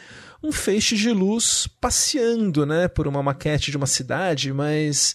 [0.43, 2.89] um feixe de luz passeando, né?
[2.89, 5.15] Por uma maquete de uma cidade, mas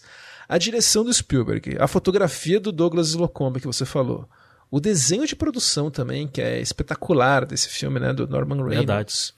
[0.50, 4.28] a direção do Spielberg, a fotografia do Douglas Slocombe que você falou,
[4.72, 8.76] o desenho de produção também, que é espetacular desse filme, né, do Norman Reedus.
[8.76, 9.34] Verdade.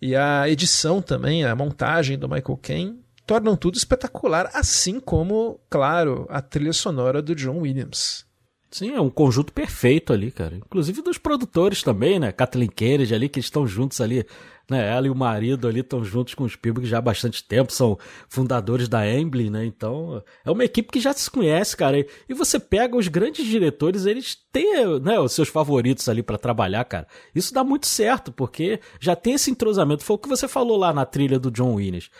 [0.00, 6.26] E a edição também, a montagem do Michael Caine, tornam tudo espetacular, assim como, claro,
[6.30, 8.24] a trilha sonora do John Williams.
[8.70, 10.56] Sim, é um conjunto perfeito ali, cara.
[10.56, 12.30] Inclusive dos produtores também, né?
[12.30, 14.24] Kathleen Kennedy ali, que estão juntos ali,
[14.70, 14.88] né?
[14.88, 17.98] Ela e o marido ali estão juntos com o Spielberg já há bastante tempo, são
[18.28, 19.64] fundadores da Amblin, né?
[19.66, 21.98] Então, é uma equipe que já se conhece, cara.
[22.28, 26.84] E você pega os grandes diretores, eles têm, né, os seus favoritos ali para trabalhar,
[26.84, 27.06] cara.
[27.34, 30.04] Isso dá muito certo, porque já tem esse entrosamento.
[30.04, 32.10] Foi o que você falou lá na trilha do John Williams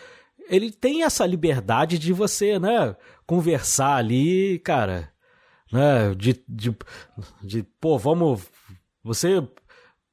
[0.49, 2.93] ele tem essa liberdade de você, né,
[3.25, 5.09] conversar ali, cara,
[5.71, 6.13] né?
[6.13, 6.75] De, de,
[7.41, 8.41] de pô, vamos.
[9.03, 9.47] Você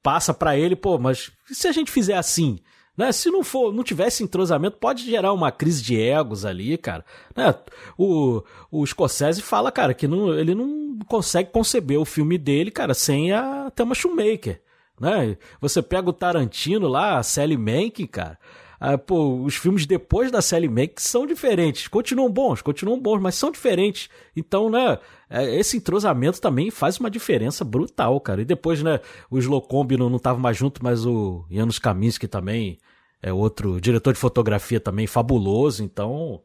[0.09, 2.61] passa para ele, pô, mas se a gente fizer assim?
[2.97, 3.12] Né?
[3.12, 7.05] Se não for, não tivesse entrosamento, pode gerar uma crise de egos ali, cara.
[7.37, 7.55] Né?
[7.99, 12.94] O, o Scorsese fala, cara, que não, ele não consegue conceber o filme dele, cara,
[12.94, 14.62] sem a Thelma Shoemaker.
[14.99, 15.37] Né?
[15.61, 18.38] Você pega o Tarantino lá, a Sally Mank, cara.
[18.81, 21.87] Ah, pô, os filmes depois da Sally Mank são diferentes.
[21.87, 24.09] Continuam bons, continuam bons, mas são diferentes.
[24.35, 24.99] Então, né,
[25.31, 28.43] esse entrosamento também faz uma diferença brutal, cara.
[28.43, 32.79] E depois, né, o Slocombi não, não tava mais junto, mas o Janusz Kaminski também
[33.23, 35.83] é outro diretor de fotografia também fabuloso.
[35.83, 36.41] Então,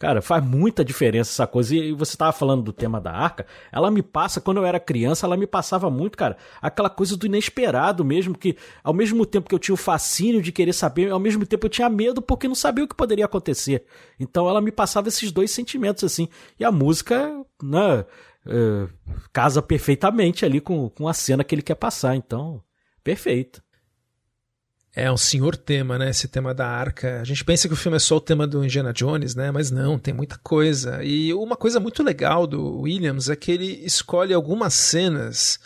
[0.00, 1.76] Cara, faz muita diferença essa coisa.
[1.76, 5.26] E você tava falando do tema da arca, ela me passa, quando eu era criança,
[5.26, 9.54] ela me passava muito, cara, aquela coisa do inesperado mesmo, que ao mesmo tempo que
[9.54, 12.54] eu tinha o fascínio de querer saber, ao mesmo tempo eu tinha medo porque não
[12.54, 13.84] sabia o que poderia acontecer.
[14.18, 16.30] Então ela me passava esses dois sentimentos, assim.
[16.58, 17.30] E a música,
[17.62, 18.06] né,
[18.46, 18.88] uh,
[19.34, 22.16] casa perfeitamente ali com, com a cena que ele quer passar.
[22.16, 22.62] Então,
[23.04, 23.62] perfeito.
[25.00, 26.10] É um senhor tema, né?
[26.10, 27.22] Esse tema da arca.
[27.22, 29.50] A gente pensa que o filme é só o tema do Indiana Jones, né?
[29.50, 31.02] Mas não, tem muita coisa.
[31.02, 35.58] E uma coisa muito legal do Williams é que ele escolhe algumas cenas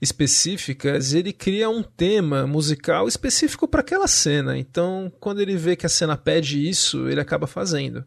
[0.00, 4.56] específicas, ele cria um tema musical específico para aquela cena.
[4.56, 8.02] Então, quando ele vê que a cena pede isso, ele acaba fazendo.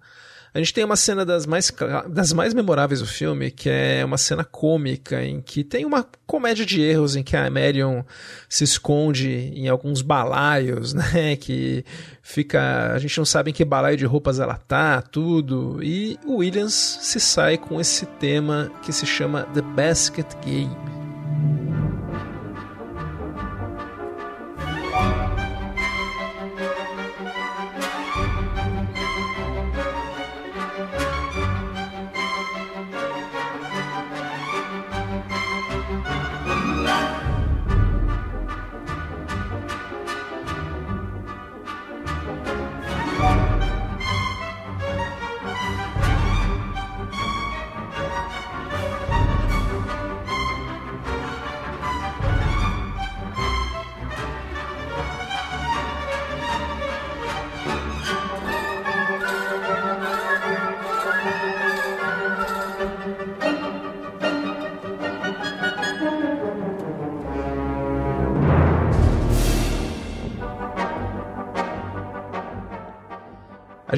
[0.53, 1.71] A gente tem uma cena das mais,
[2.09, 6.65] das mais memoráveis do filme, que é uma cena cômica, em que tem uma comédia
[6.65, 8.03] de erros, em que a Marion
[8.49, 11.37] se esconde em alguns balaios, né?
[11.37, 11.85] Que
[12.21, 12.91] fica.
[12.93, 15.81] A gente não sabe em que balaio de roupas ela tá, tudo.
[15.81, 21.00] E o Williams se sai com esse tema que se chama The Basket Game.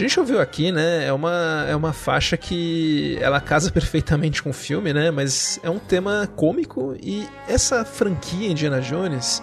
[0.07, 1.05] Gente ouviu aqui, né?
[1.05, 5.11] É uma, é uma faixa que ela casa perfeitamente com o filme, né?
[5.11, 9.41] Mas é um tema cômico e essa franquia Indiana Jones.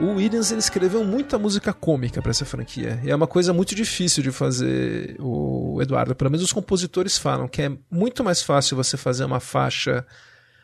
[0.00, 3.00] O Williams ele escreveu muita música cômica para essa franquia.
[3.02, 6.14] E é uma coisa muito difícil de fazer, o Eduardo.
[6.14, 10.06] Pelo menos os compositores falam que é muito mais fácil você fazer uma faixa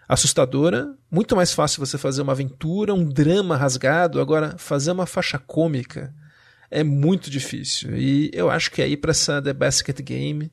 [0.08, 4.20] assustadora, muito mais fácil você fazer uma aventura, um drama rasgado.
[4.20, 6.14] Agora, fazer uma faixa cômica
[6.74, 7.96] é muito difícil.
[7.96, 10.50] E eu acho que aí para essa The Basket Game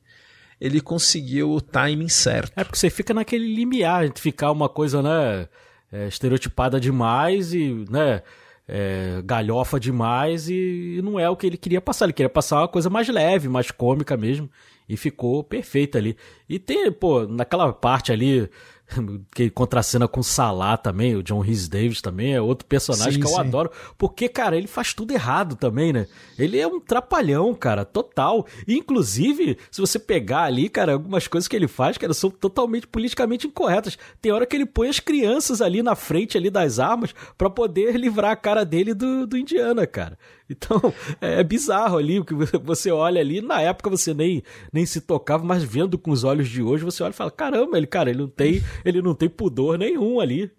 [0.60, 2.52] ele conseguiu o timing certo.
[2.54, 5.48] É porque você fica naquele limiar de ficar uma coisa, né,
[5.90, 8.22] é, estereotipada demais e, né,
[8.68, 12.04] é, galhofa demais e não é o que ele queria passar.
[12.04, 14.48] Ele queria passar uma coisa mais leve, mais cômica mesmo.
[14.88, 16.16] E ficou perfeito ali.
[16.48, 18.48] E tem, pô, naquela parte ali
[19.34, 23.26] que contracena com Salah também, o John Rhys Davis também é outro personagem sim, que
[23.26, 23.40] eu sim.
[23.40, 26.06] adoro, porque, cara, ele faz tudo errado também, né?
[26.38, 28.46] Ele é um trapalhão, cara, total.
[28.66, 32.86] E, inclusive, se você pegar ali, cara, algumas coisas que ele faz, cara, são totalmente
[32.86, 33.98] politicamente incorretas.
[34.20, 37.96] Tem hora que ele põe as crianças ali na frente ali das armas para poder
[37.96, 40.18] livrar a cara dele do, do Indiana, cara.
[40.50, 43.40] Então, é, é bizarro ali o que você olha ali.
[43.40, 47.02] Na época você nem, nem se tocava, mas vendo com os olhos de hoje, você
[47.02, 50.50] olha e fala: caramba, ele, cara, ele não tem, ele não tem pudor nenhum ali.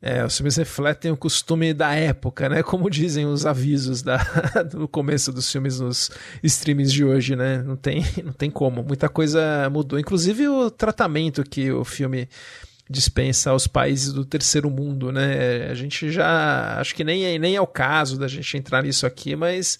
[0.00, 2.62] É, os filmes refletem o costume da época, né?
[2.62, 4.18] Como dizem os avisos da,
[4.70, 6.10] do começo dos filmes nos
[6.42, 7.62] streamings de hoje, né?
[7.62, 8.82] Não tem, não tem como.
[8.82, 9.98] Muita coisa mudou.
[9.98, 12.28] Inclusive o tratamento que o filme
[12.88, 15.68] dispensa aos países do terceiro mundo, né?
[15.70, 19.06] A gente já acho que nem é, nem é o caso da gente entrar nisso
[19.06, 19.78] aqui, mas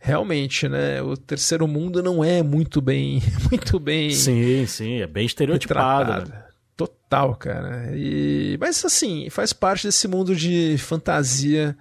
[0.00, 1.02] realmente, né?
[1.02, 4.10] O terceiro mundo não é muito bem, muito bem.
[4.10, 6.30] Sim, sim, é bem estereotipado.
[6.30, 6.44] Né?
[6.76, 7.90] Total, cara.
[7.94, 11.76] E mas assim faz parte desse mundo de fantasia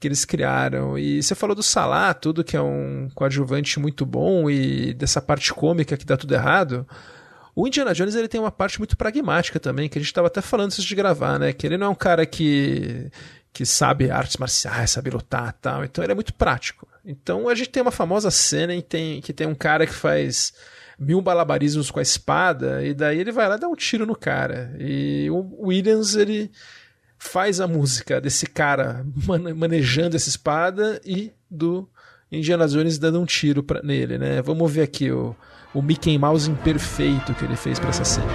[0.00, 0.98] que eles criaram.
[0.98, 5.52] E você falou do Salah, tudo que é um coadjuvante muito bom e dessa parte
[5.52, 6.86] cômica que dá tudo errado.
[7.60, 10.40] O Indiana Jones ele tem uma parte muito pragmática também, que a gente estava até
[10.40, 11.52] falando antes de gravar, né?
[11.52, 13.10] Que ele não é um cara que,
[13.52, 15.84] que sabe artes marciais, sabe lutar tal.
[15.84, 16.88] Então ele é muito prático.
[17.04, 20.54] Então a gente tem uma famosa cena em tem, que tem um cara que faz
[20.98, 24.74] mil balabarismos com a espada, e daí ele vai lá dar um tiro no cara.
[24.78, 26.50] E o Williams, ele
[27.18, 29.04] faz a música desse cara
[29.54, 31.86] manejando essa espada e do
[32.32, 34.40] Indiana Jones dando um tiro pra, nele, né?
[34.40, 35.36] Vamos ver aqui o
[35.72, 38.26] o Mickey Mouse imperfeito que ele fez para essa cena.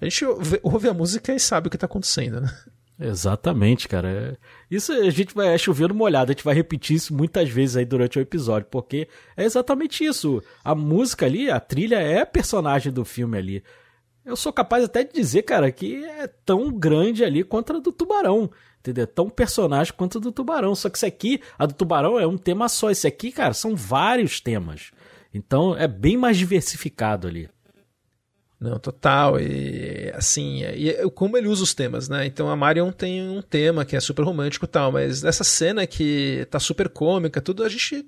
[0.00, 0.24] A gente
[0.62, 2.48] ouve a música e sabe o que está acontecendo, né?
[3.00, 4.08] Exatamente, cara.
[4.08, 4.36] É,
[4.68, 7.84] isso a gente vai é chovendo molhado, a gente vai repetir isso muitas vezes aí
[7.84, 10.42] durante o episódio, porque é exatamente isso.
[10.64, 13.62] A música ali, a trilha é personagem do filme ali.
[14.24, 17.92] Eu sou capaz até de dizer, cara, que é tão grande ali quanto a do
[17.92, 18.50] Tubarão.
[18.80, 19.06] Entendeu?
[19.06, 20.74] Tão personagem quanto a do Tubarão.
[20.74, 22.90] Só que isso aqui, a do Tubarão é um tema só.
[22.90, 24.90] Esse aqui, cara, são vários temas.
[25.32, 27.48] Então é bem mais diversificado ali.
[28.60, 29.38] Não, total.
[29.38, 32.26] E assim, e como ele usa os temas, né?
[32.26, 35.86] Então a Marion tem um tema que é super romântico e tal, mas nessa cena
[35.86, 38.04] que tá super cômica, tudo, a gente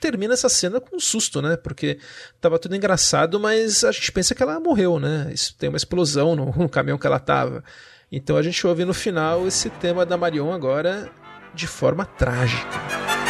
[0.00, 1.56] termina essa cena com um susto, né?
[1.56, 1.98] Porque
[2.40, 5.32] tava tudo engraçado, mas a gente pensa que ela morreu, né?
[5.56, 7.62] Tem uma explosão no, no caminhão que ela tava.
[8.10, 11.08] Então a gente ouve no final esse tema da Marion agora
[11.54, 13.21] de forma trágica.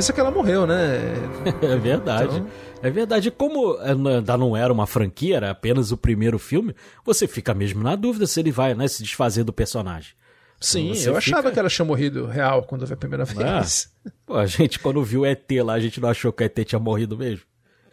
[0.00, 0.98] Pensa que ela morreu, né?
[1.60, 2.36] é verdade.
[2.36, 2.50] Então...
[2.82, 3.30] É verdade.
[3.30, 6.74] Como ainda não era uma franquia, era apenas o primeiro filme,
[7.04, 10.14] você fica mesmo na dúvida se ele vai né, se desfazer do personagem.
[10.58, 11.36] Sim, então eu fica...
[11.36, 13.92] achava que ela tinha morrido real quando foi a primeira vez.
[14.06, 16.46] Ah, pô, a gente, quando viu o ET lá, a gente não achou que o
[16.46, 17.44] ET tinha morrido mesmo.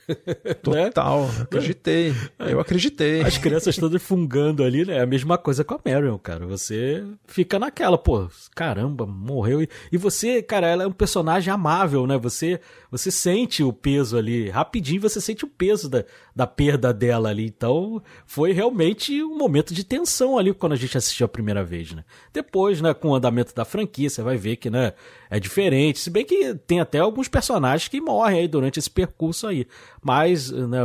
[0.64, 1.42] Total, né?
[1.42, 2.14] acreditei.
[2.40, 3.22] Eu acreditei.
[3.22, 4.98] As crianças todas fungando ali, né?
[4.98, 6.46] É a mesma coisa com a Marion, cara.
[6.46, 9.68] Você fica naquela, pô, caramba, morreu.
[9.92, 12.18] E você, cara, ela é um personagem amável, né?
[12.18, 14.50] Você você sente o peso ali.
[14.50, 16.06] Rapidinho você sente o peso da,
[16.36, 17.46] da perda dela ali.
[17.46, 21.92] Então, foi realmente um momento de tensão ali quando a gente assistiu a primeira vez,
[21.92, 22.04] né?
[22.32, 24.94] Depois, né, com o andamento da franquia, você vai ver que, né,
[25.30, 26.00] é diferente.
[26.00, 29.68] Se bem que tem até alguns personagens que morrem aí durante esse percurso aí.
[30.08, 30.80] Mas, né,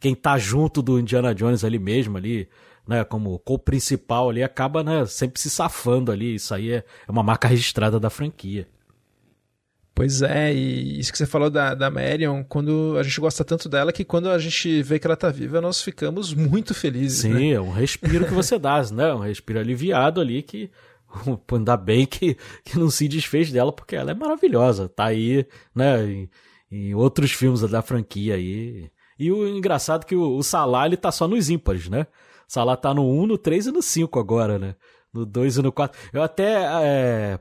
[0.00, 2.48] quem tá junto do Indiana Jones ali mesmo, ali,
[2.88, 6.34] né, como co-principal ali, acaba, né, sempre se safando ali.
[6.34, 8.66] Isso aí é, é uma marca registrada da franquia.
[9.94, 13.68] Pois é, e isso que você falou da, da Marion, quando a gente gosta tanto
[13.68, 17.20] dela que quando a gente vê que ela tá viva, nós ficamos muito felizes.
[17.20, 17.50] Sim, né?
[17.50, 19.14] é um respiro que você dá, né?
[19.14, 20.68] Um respiro aliviado ali que
[21.52, 24.88] ainda bem que, que não se desfez dela, porque ela é maravilhosa.
[24.88, 26.26] Tá aí, né,
[26.74, 28.90] em outros filmes da franquia aí.
[29.18, 32.06] E o engraçado é que o, o Salah, ele tá só nos ímpares, né?
[32.48, 34.74] O Salah tá no 1, no 3 e no 5 agora, né?
[35.12, 35.96] No 2 e no 4.
[36.12, 37.38] Eu até é,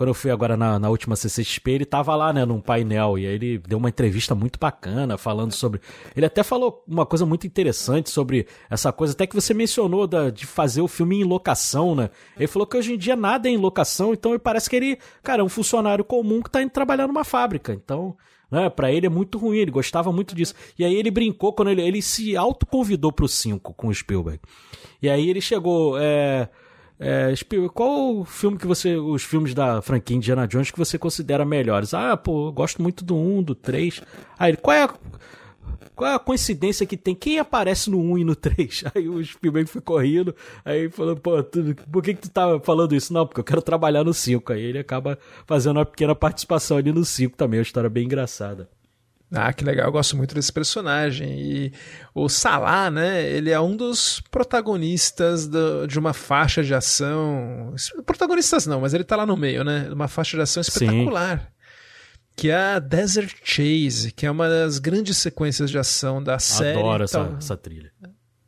[0.00, 3.26] quando eu fui agora na, na última CCXP, ele tava lá, né, num painel, e
[3.26, 5.78] aí ele deu uma entrevista muito bacana, falando sobre.
[6.16, 10.30] Ele até falou uma coisa muito interessante sobre essa coisa, até que você mencionou da,
[10.30, 12.08] de fazer o filme em locação, né?
[12.34, 15.42] Ele falou que hoje em dia nada é em locação, então parece que ele, cara,
[15.42, 17.74] é um funcionário comum que tá indo trabalhar numa fábrica.
[17.74, 18.16] Então,
[18.50, 20.54] né, para ele é muito ruim, ele gostava muito disso.
[20.78, 24.40] E aí ele brincou quando ele, ele se autoconvidou pro 5 com o Spielberg.
[25.02, 25.98] E aí ele chegou.
[25.98, 26.48] É,
[26.98, 27.32] é,
[27.72, 28.96] qual o filme que você.
[28.96, 31.94] Os filmes da franquia Indiana Jones que você considera melhores?
[31.94, 34.02] Ah, pô, eu gosto muito do 1, do 3.
[34.38, 34.94] Aí, qual é a.
[35.94, 37.14] Qual é a coincidência que tem?
[37.14, 38.84] Quem aparece no 1 e no 3?
[38.94, 42.94] Aí o Spielberg ficou rindo, aí falou, pô, tu, por que, que tu tá falando
[42.94, 43.12] isso?
[43.12, 44.52] Não, porque eu quero trabalhar no 5.
[44.52, 48.68] Aí ele acaba fazendo uma pequena participação ali no 5 também, uma história bem engraçada.
[49.32, 51.40] Ah, que legal, eu gosto muito desse personagem.
[51.40, 51.72] E
[52.12, 57.72] o Salah, né, ele é um dos protagonistas do, de uma faixa de ação.
[58.04, 59.88] Protagonistas não, mas ele tá lá no meio, né?
[59.92, 61.38] Uma faixa de ação espetacular.
[61.38, 61.59] Sim.
[62.40, 66.78] Que é a Desert Chase, que é uma das grandes sequências de ação da série.
[66.78, 67.92] Adoro essa, essa trilha.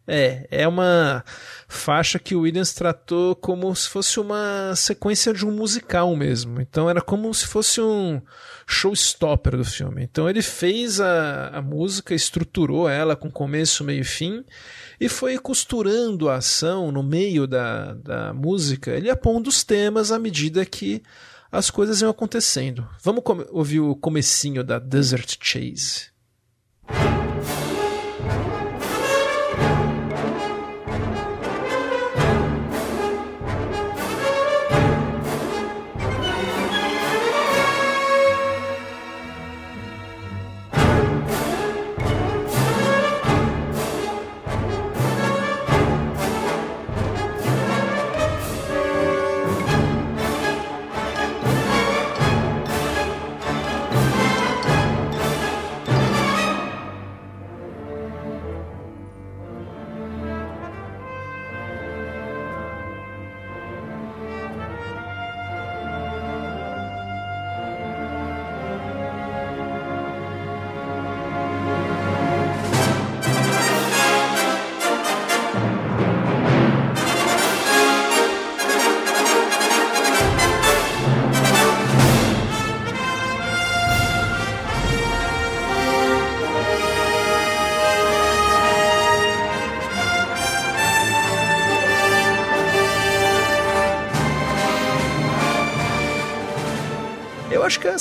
[0.08, 1.22] É, é uma
[1.68, 6.58] faixa que o Williams tratou como se fosse uma sequência de um musical mesmo.
[6.58, 8.22] Então era como se fosse um
[8.66, 10.02] showstopper do filme.
[10.02, 14.42] Então ele fez a, a música, estruturou ela com começo, meio e fim,
[14.98, 20.18] e foi costurando a ação no meio da, da música, ele apondo os temas à
[20.18, 21.02] medida que
[21.52, 22.88] as coisas iam acontecendo.
[23.02, 26.10] Vamos ouvir o comecinho da Desert Chase.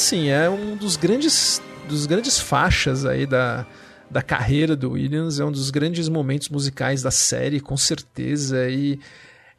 [0.01, 3.65] Assim, é um dos grandes dos grandes faixas aí da,
[4.09, 8.99] da carreira do Williams, é um dos grandes momentos musicais da série, com certeza, e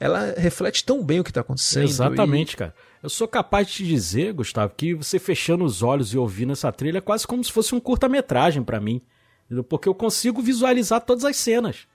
[0.01, 1.85] ela reflete tão bem o que está acontecendo.
[1.85, 2.57] Exatamente, e...
[2.57, 2.75] cara.
[3.03, 6.73] Eu sou capaz de te dizer, Gustavo, que você fechando os olhos e ouvindo essa
[6.73, 9.01] trilha é quase como se fosse um curta-metragem para mim.
[9.69, 11.87] Porque eu consigo visualizar todas as cenas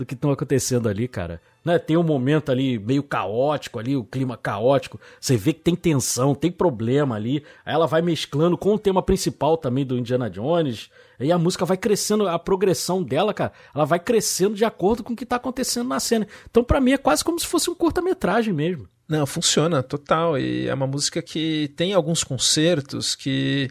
[0.00, 1.40] do que estão acontecendo ali, cara.
[1.64, 1.78] Né?
[1.78, 4.98] Tem um momento ali meio caótico ali, o clima caótico.
[5.20, 7.44] Você vê que tem tensão, tem problema ali.
[7.64, 10.90] Aí ela vai mesclando com o tema principal também do Indiana Jones.
[11.18, 15.12] E a música vai crescendo, a progressão dela, cara, ela vai crescendo de acordo com
[15.12, 16.26] o que tá acontecendo na cena.
[16.50, 18.88] Então, para mim, é quase como se fosse um curta-metragem mesmo.
[19.10, 20.38] Não, funciona, total.
[20.38, 23.68] E é uma música que tem alguns concertos que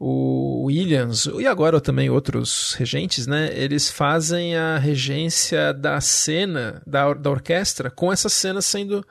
[0.00, 3.50] o Williams, e agora também outros regentes, né?
[3.54, 9.06] Eles fazem a regência da cena, da, da orquestra, com essa cena sendo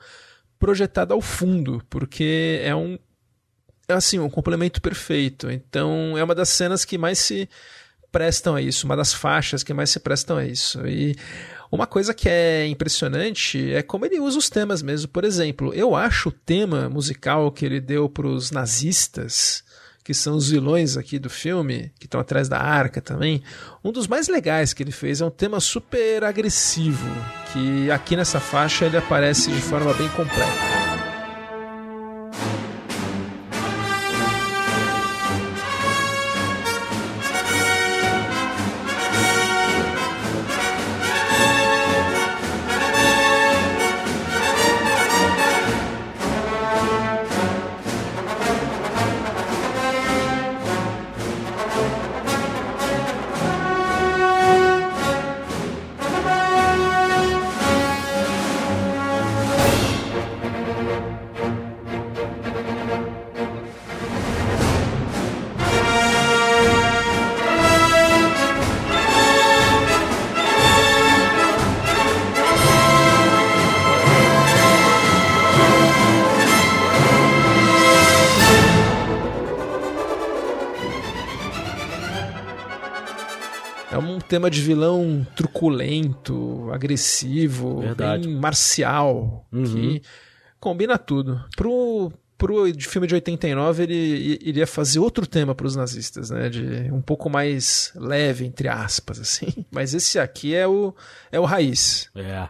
[0.58, 2.98] projetada ao fundo, porque é um
[3.88, 5.50] é assim, um complemento perfeito.
[5.50, 7.48] Então, é uma das cenas que mais se
[8.12, 10.86] prestam a isso, uma das faixas que mais se prestam a isso.
[10.86, 11.16] E
[11.70, 15.08] uma coisa que é impressionante é como ele usa os temas mesmo.
[15.08, 19.62] Por exemplo, eu acho o tema musical que ele deu para os nazistas,
[20.02, 23.42] que são os vilões aqui do filme, que estão atrás da arca também,
[23.84, 25.20] um dos mais legais que ele fez.
[25.20, 27.08] É um tema super agressivo,
[27.52, 30.99] que aqui nessa faixa ele aparece de forma bem completa.
[84.30, 88.28] Tema de vilão truculento, agressivo, Verdade.
[88.28, 89.64] bem marcial, uhum.
[89.64, 90.02] que
[90.60, 91.44] combina tudo.
[91.56, 96.48] Pro, pro de filme de 89, ele iria fazer outro tema para os nazistas, né?
[96.48, 99.66] De um pouco mais leve, entre aspas, assim.
[99.68, 100.94] Mas esse aqui é o,
[101.32, 102.08] é o raiz.
[102.14, 102.48] É.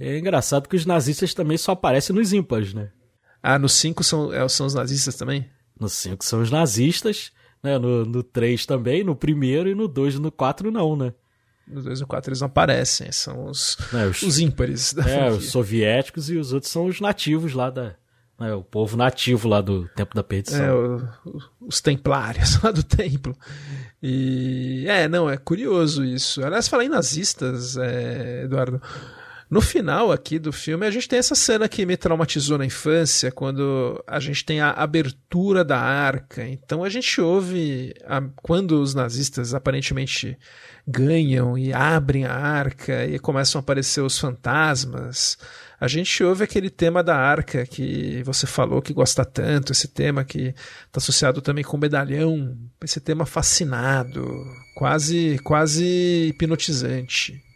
[0.00, 2.88] É engraçado que os nazistas também só aparecem nos ímpares, né?
[3.42, 5.46] Ah, nos 5 são, é, são os nazistas também?
[5.78, 7.30] Nos 5 são os nazistas.
[7.62, 7.78] Né?
[7.78, 11.12] No, no 3 também, no primeiro, e no 2 e no 4 não, né?
[11.66, 15.08] No 2 e no 4 eles não aparecem, são os, é, os, os ímpares da
[15.08, 17.94] É, os soviéticos e os outros são os nativos lá da.
[18.38, 20.64] Né, o povo nativo lá do Tempo da Perdição.
[20.64, 23.36] É, o, os templários lá do templo.
[24.02, 24.86] E.
[24.88, 26.42] É, não, é curioso isso.
[26.42, 28.80] Aliás, falar em nazistas, é, Eduardo.
[29.50, 33.32] No final aqui do filme, a gente tem essa cena que me traumatizou na infância,
[33.32, 36.46] quando a gente tem a abertura da arca.
[36.46, 40.38] Então a gente ouve a, quando os nazistas aparentemente
[40.86, 45.36] ganham e abrem a arca e começam a aparecer os fantasmas.
[45.80, 50.22] A gente ouve aquele tema da arca que você falou que gosta tanto, esse tema
[50.22, 50.54] que
[50.86, 54.46] está associado também com o medalhão, esse tema fascinado,
[54.76, 57.49] quase quase hipnotizante.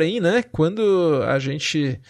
[0.00, 2.00] Porém, né, quando a gente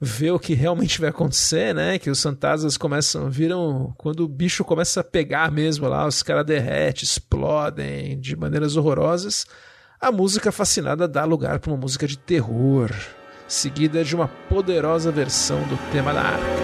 [0.00, 1.96] vê o que realmente vai acontecer, né?
[1.96, 6.44] Que os fantasmas começam, viram quando o bicho começa a pegar mesmo lá, os caras
[6.44, 9.46] derretem, explodem de maneiras horrorosas.
[10.00, 12.90] A música fascinada dá lugar para uma música de terror,
[13.46, 16.59] seguida de uma poderosa versão do tema da arca.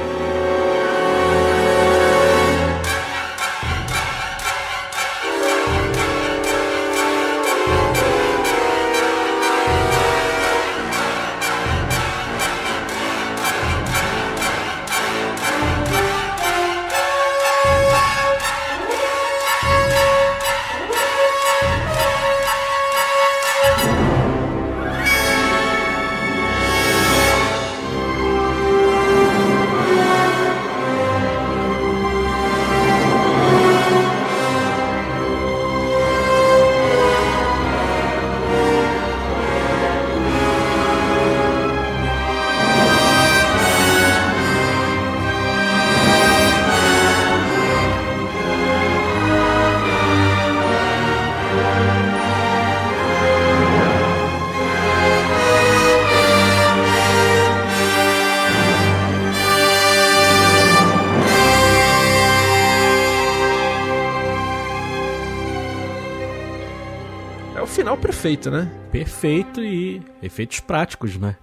[68.26, 68.68] Perfeito, né?
[68.90, 71.36] Perfeito e efeitos práticos, né?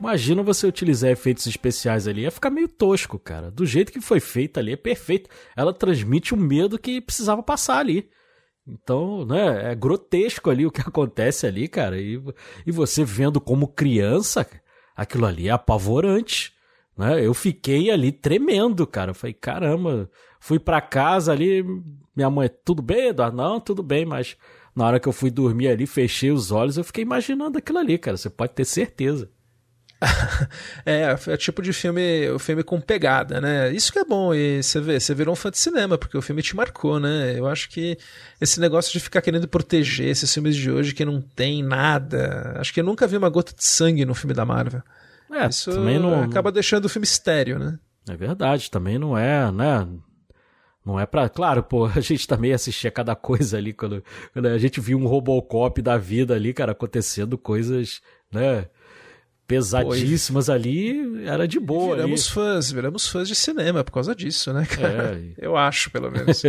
[0.00, 3.50] Imagina você utilizar efeitos especiais ali, ia ficar meio tosco, cara.
[3.50, 5.28] Do jeito que foi feita ali, é perfeito.
[5.54, 8.08] Ela transmite o medo que precisava passar ali.
[8.66, 12.00] Então, né, é grotesco ali o que acontece ali, cara.
[12.00, 12.18] E,
[12.66, 14.46] e você vendo como criança,
[14.96, 16.54] aquilo ali é apavorante.
[16.96, 17.26] Né?
[17.26, 19.10] Eu fiquei ali tremendo, cara.
[19.10, 20.10] Eu falei, caramba,
[20.40, 21.62] fui para casa ali,
[22.16, 23.36] minha mãe, tudo bem, Eduardo?
[23.36, 24.34] Não, tudo bem, mas
[24.76, 27.96] na hora que eu fui dormir ali, fechei os olhos, eu fiquei imaginando aquilo ali,
[27.96, 28.18] cara.
[28.18, 29.30] Você pode ter certeza.
[30.84, 33.72] é, é tipo de filme, o filme com pegada, né?
[33.72, 36.20] Isso que é bom, e você vê, você virou um fã de cinema, porque o
[36.20, 37.38] filme te marcou, né?
[37.38, 37.96] Eu acho que
[38.38, 42.56] esse negócio de ficar querendo proteger esses filmes de hoje que não tem nada.
[42.58, 44.82] Acho que eu nunca vi uma gota de sangue no filme da Marvel.
[45.32, 47.78] É, Isso também não, acaba deixando o filme estéreo, né?
[48.08, 49.88] É verdade, também não é, né?
[50.86, 51.28] Não é pra.
[51.28, 55.06] Claro, pô, a gente também assistia cada coisa ali quando, quando a gente viu um
[55.06, 58.00] Robocop da vida ali, cara, acontecendo coisas,
[58.32, 58.68] né?
[59.48, 61.96] Pesadíssimas ali, era de boa.
[61.96, 62.34] Viramos ali.
[62.34, 65.18] fãs, viramos fãs de cinema por causa disso, né, cara?
[65.18, 65.34] É.
[65.38, 66.42] Eu acho, pelo menos.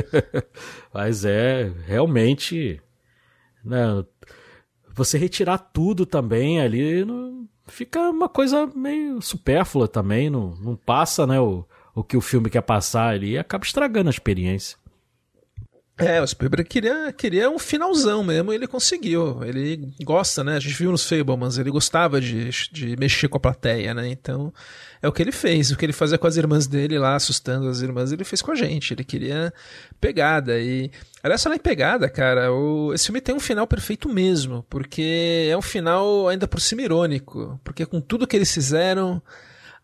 [0.93, 2.81] Mas é, realmente.
[3.63, 4.03] Né,
[4.95, 11.27] você retirar tudo também ali, não, fica uma coisa meio supérflua também, não, não passa,
[11.27, 11.39] né?
[11.39, 11.67] O,
[11.97, 14.77] o que o filme quer passar ali e acaba estragando a experiência.
[15.97, 19.43] É, o Spielberg queria, queria um finalzão mesmo e ele conseguiu.
[19.43, 20.55] Ele gosta, né?
[20.55, 24.07] A gente viu nos Fablemans, ele gostava de, de mexer com a plateia, né?
[24.07, 24.53] Então,
[25.01, 25.71] é o que ele fez.
[25.71, 28.51] O que ele fazia com as irmãs dele lá, assustando as irmãs, ele fez com
[28.51, 28.93] a gente.
[28.93, 29.51] Ele queria
[29.99, 30.59] pegada.
[30.59, 30.91] E,
[31.23, 35.57] aliás, falar em pegada, cara, o, esse filme tem um final perfeito mesmo, porque é
[35.57, 37.59] um final ainda por cima irônico.
[37.63, 39.19] Porque com tudo que eles fizeram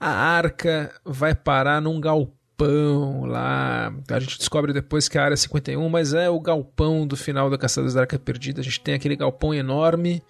[0.04, 3.94] a arca vai parar num galpão lá.
[4.10, 7.50] A gente descobre depois que é a área 51, mas é o galpão do final
[7.50, 8.60] da Caçadores da Arca Perdida.
[8.60, 10.22] A gente tem aquele galpão enorme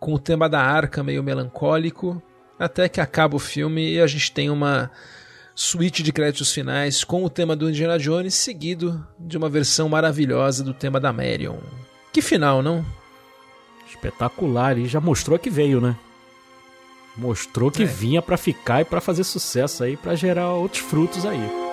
[0.00, 2.20] com o tema da arca meio melancólico,
[2.58, 4.90] até que acaba o filme e a gente tem uma
[5.54, 10.64] suíte de créditos finais com o tema do Indiana Jones, seguido de uma versão maravilhosa
[10.64, 11.58] do tema da Marion.
[12.12, 12.84] Que final, não?
[13.88, 15.96] Espetacular, e já mostrou que veio, né?
[17.16, 17.86] Mostrou que é.
[17.86, 21.69] vinha para ficar e para fazer sucesso aí, para gerar outros frutos aí.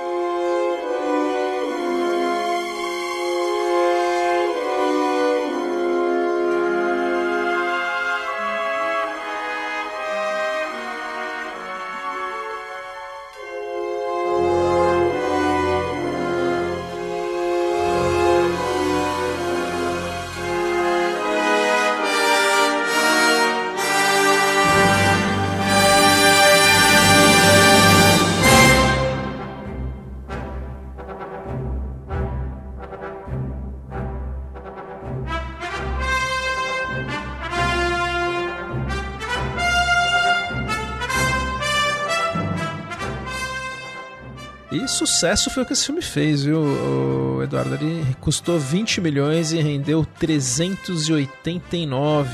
[45.08, 47.76] Sucesso foi o que esse filme fez, viu, o Eduardo?
[47.76, 52.30] Ele custou 20 milhões e rendeu 389.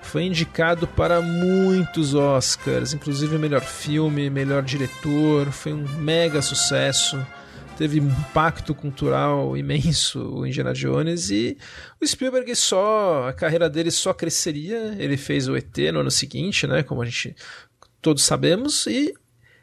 [0.00, 5.50] Foi indicado para muitos Oscars, inclusive melhor filme, melhor diretor.
[5.50, 7.18] Foi um mega sucesso.
[7.76, 11.58] teve um impacto cultural imenso o Indiana Jones e
[12.00, 14.94] o Spielberg só a carreira dele só cresceria.
[14.98, 17.36] Ele fez o ET no ano seguinte, né, como a gente
[18.00, 19.12] todos sabemos e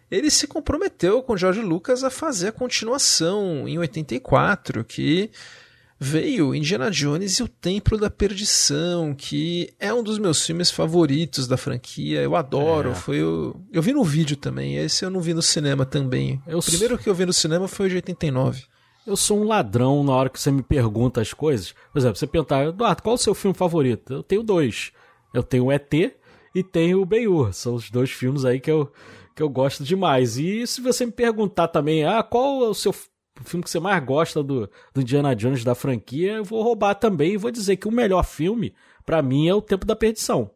[0.10, 5.30] ele se comprometeu com George Lucas a fazer a continuação em 84, que
[6.00, 11.48] veio Indiana Jones e o Templo da Perdição, que é um dos meus filmes favoritos
[11.48, 12.22] da franquia.
[12.22, 12.92] Eu adoro.
[12.92, 12.96] É.
[12.96, 13.56] Foi o...
[13.72, 14.76] Eu vi no vídeo também.
[14.76, 16.42] Esse eu não vi no cinema também.
[16.46, 18.64] Eu o primeiro que eu vi no cinema foi o de 89.
[19.08, 21.74] Eu sou um ladrão na hora que você me pergunta as coisas.
[21.94, 24.14] Por exemplo, você perguntar, Eduardo, qual é o seu filme favorito?
[24.14, 24.92] Eu tenho dois.
[25.34, 25.94] Eu tenho o ET
[26.56, 27.54] e tenho o Ben-Hur.
[27.54, 28.92] São os dois filmes aí que eu,
[29.36, 30.38] que eu gosto demais.
[30.38, 32.94] E se você me perguntar também, ah, qual é o seu
[33.44, 37.34] filme que você mais gosta do, do Indiana Jones da franquia, eu vou roubar também
[37.34, 38.74] e vou dizer que o melhor filme,
[39.06, 40.55] para mim, é O Tempo da Perdição.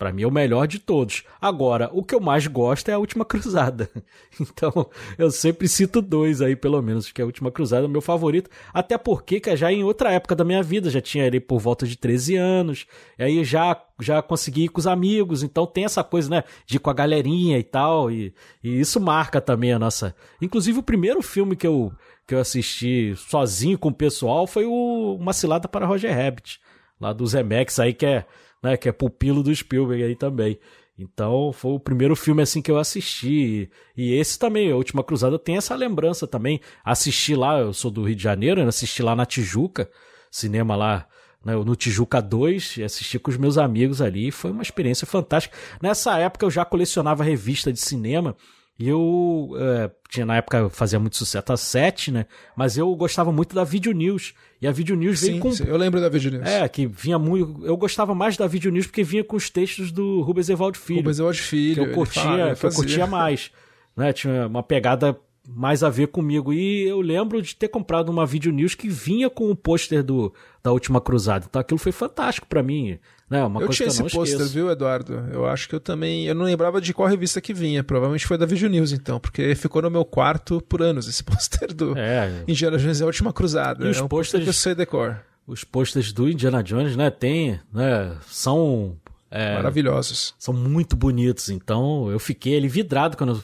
[0.00, 1.24] Para mim é o melhor de todos.
[1.38, 3.90] Agora, o que eu mais gosto é a Última Cruzada.
[4.40, 4.88] Então,
[5.18, 8.48] eu sempre cito dois aí, pelo menos, que a Última Cruzada é o meu favorito.
[8.72, 11.86] Até porque que já em outra época da minha vida, já tinha ele por volta
[11.86, 12.86] de 13 anos.
[13.18, 15.42] Aí já, já consegui ir com os amigos.
[15.42, 16.44] Então tem essa coisa, né?
[16.64, 18.10] De ir com a galerinha e tal.
[18.10, 18.32] E,
[18.64, 20.14] e isso marca também a nossa.
[20.40, 21.92] Inclusive, o primeiro filme que eu,
[22.26, 26.58] que eu assisti sozinho com o pessoal foi o Uma Cilada para Roger Rabbit.
[26.98, 28.24] Lá do Zemex aí, que é
[28.62, 30.58] né, que é pupilo do Spielberg aí também.
[30.98, 33.70] Então foi o primeiro filme assim que eu assisti.
[33.96, 36.60] E esse também, A Última Cruzada, tem essa lembrança também.
[36.84, 39.90] Assisti lá, eu sou do Rio de Janeiro, né, assisti lá na Tijuca,
[40.30, 41.06] cinema lá
[41.44, 44.30] né, no Tijuca 2, assisti com os meus amigos ali.
[44.30, 45.56] Foi uma experiência fantástica.
[45.82, 48.36] Nessa época eu já colecionava revista de cinema.
[48.80, 52.24] E eu é, tinha na época fazia muito sucesso a 7, né?
[52.56, 54.32] Mas eu gostava muito da Video News.
[54.58, 55.52] E a Video News veio com.
[55.52, 56.48] Sim, eu lembro da Video News.
[56.48, 57.62] É, que vinha muito.
[57.66, 61.00] Eu gostava mais da Video News porque vinha com os textos do Rubens Evaldo Filho.
[61.00, 61.84] Rubens Evaldo Filho.
[61.84, 63.50] Que eu curtia, fala, que eu curtia mais.
[63.94, 64.14] Né?
[64.14, 65.14] Tinha uma pegada
[65.48, 66.52] mais a ver comigo.
[66.52, 70.32] E eu lembro de ter comprado uma Video News que vinha com o pôster do
[70.62, 71.46] da Última Cruzada.
[71.48, 72.98] Então aquilo foi fantástico para mim.
[73.28, 73.42] Né?
[73.44, 75.14] Uma eu coisa tinha que eu esse pôster, viu, Eduardo?
[75.32, 76.26] Eu acho que eu também.
[76.26, 77.82] Eu não lembrava de qual revista que vinha.
[77.82, 81.72] Provavelmente foi da Video News, então, porque ficou no meu quarto por anos esse pôster
[81.72, 82.44] do é.
[82.46, 83.86] Indiana Jones e a Última Cruzada.
[83.86, 85.20] E os é um pôsteres que eu sei decor.
[85.46, 87.10] Os pôsteres do Indiana Jones, né?
[87.10, 88.16] Tem, né?
[88.28, 88.96] São
[89.30, 90.34] é, Maravilhosos.
[90.38, 91.48] São muito bonitos.
[91.50, 93.42] Então eu fiquei ali vidrado quando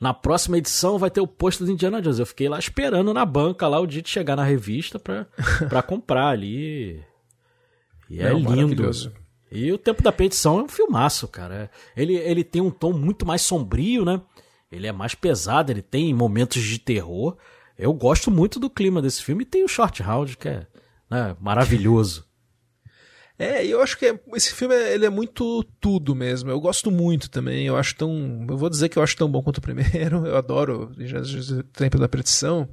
[0.00, 2.18] na próxima edição vai ter o posto do Indiana Jones.
[2.18, 5.26] Eu fiquei lá esperando na banca lá o dia de chegar na revista pra,
[5.68, 7.02] pra comprar ali.
[8.08, 8.90] E é, é lindo.
[9.50, 11.70] E o Tempo da Petição é um filmaço, cara.
[11.94, 14.20] Ele, ele tem um tom muito mais sombrio, né?
[14.70, 17.36] Ele é mais pesado, ele tem momentos de terror.
[17.78, 20.66] Eu gosto muito do clima desse filme e tem o Short Round, que é
[21.10, 22.26] né, maravilhoso.
[23.38, 26.50] É, eu acho que é, esse filme é, ele é muito tudo mesmo.
[26.50, 27.66] Eu gosto muito também.
[27.66, 28.46] Eu acho tão.
[28.48, 30.26] Eu vou dizer que eu acho tão bom quanto o primeiro.
[30.32, 32.68] Eu adoro o Tempo da Predição.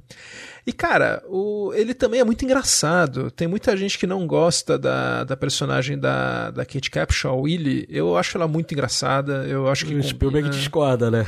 [0.66, 3.30] E, cara, o, ele também é muito engraçado.
[3.30, 7.86] Tem muita gente que não gosta da, da personagem da, da Kate Capshaw, Willy.
[7.88, 9.46] Eu acho ela muito engraçada.
[9.46, 9.94] Eu acho que.
[9.94, 11.26] O Spielberg discorda, né?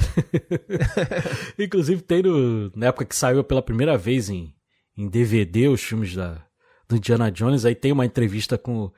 [1.58, 4.54] Inclusive, tem no, na época que saiu pela primeira vez em,
[4.96, 6.44] em DVD os filmes da,
[6.88, 8.92] do Indiana Jones, aí tem uma entrevista com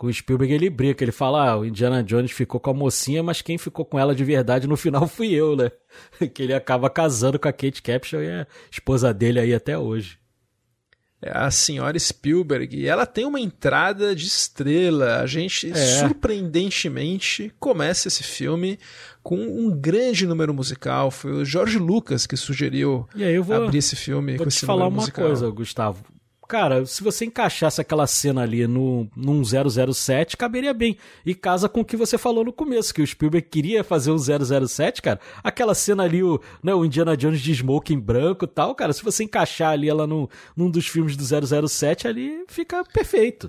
[0.00, 3.22] com o Spielberg ele brinca, ele fala, ah, o Indiana Jones ficou com a mocinha,
[3.22, 5.70] mas quem ficou com ela de verdade no final fui eu, né?
[6.32, 10.18] que ele acaba casando com a Kate Capshaw e a esposa dele aí até hoje.
[11.20, 15.20] É a senhora Spielberg, e ela tem uma entrada de estrela.
[15.20, 15.74] A gente, é.
[15.74, 18.78] surpreendentemente, começa esse filme
[19.22, 21.10] com um grande número musical.
[21.10, 23.06] Foi o George Lucas que sugeriu
[23.44, 25.26] vou, abrir esse filme vou com esse te falar uma musical.
[25.26, 26.02] coisa, Gustavo
[26.50, 30.96] cara, se você encaixasse aquela cena ali no, num 007, caberia bem.
[31.24, 34.18] E casa com o que você falou no começo, que o Spielberg queria fazer um
[34.18, 35.20] 007, cara.
[35.44, 39.04] Aquela cena ali, o, né, o Indiana Jones de smoking branco e tal, cara, se
[39.04, 43.48] você encaixar ali ela no, num dos filmes do 007, ali fica perfeito.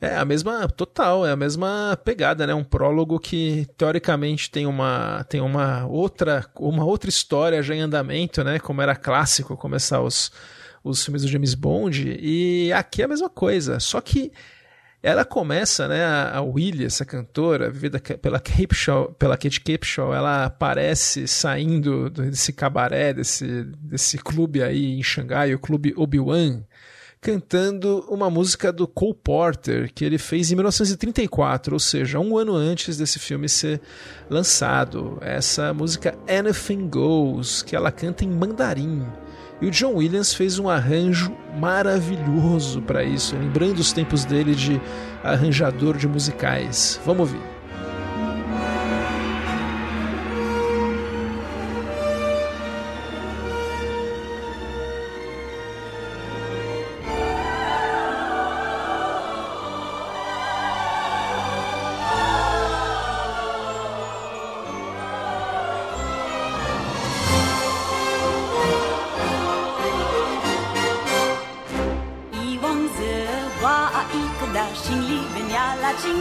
[0.00, 2.54] É a mesma, total, é a mesma pegada, né?
[2.54, 8.44] Um prólogo que teoricamente tem uma, tem uma outra, uma outra história já em andamento,
[8.44, 8.60] né?
[8.60, 10.30] Como era clássico começar os,
[10.82, 14.32] os filmes do James Bond, e aqui é a mesma coisa, só que
[15.02, 21.26] ela começa, né, a Willie, essa cantora, vivida pela, Capshaw, pela Kate Capshaw, ela aparece
[21.26, 26.62] saindo desse cabaré, desse, desse clube aí em Xangai, o clube Obi-Wan,
[27.18, 32.54] cantando uma música do Cole Porter, que ele fez em 1934, ou seja, um ano
[32.54, 33.80] antes desse filme ser
[34.28, 35.18] lançado.
[35.20, 39.06] Essa música Anything Goes, que ela canta em mandarim.
[39.60, 44.80] E o John Williams fez um arranjo maravilhoso para isso, lembrando os tempos dele de
[45.22, 46.98] arranjador de musicais.
[47.04, 47.59] Vamos ouvir.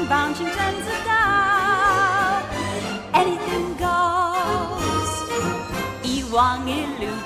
[0.10, 2.42] bouncing, turns it down.
[3.14, 5.14] Anything goes.
[6.04, 6.24] I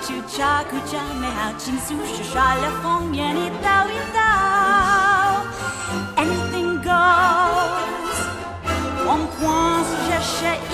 [0.05, 1.29] chu cha ku cha me
[1.61, 2.47] chin su shu sha
[2.81, 5.31] fong i tao i tao.
[6.17, 8.17] Anything goes.
[9.13, 9.25] One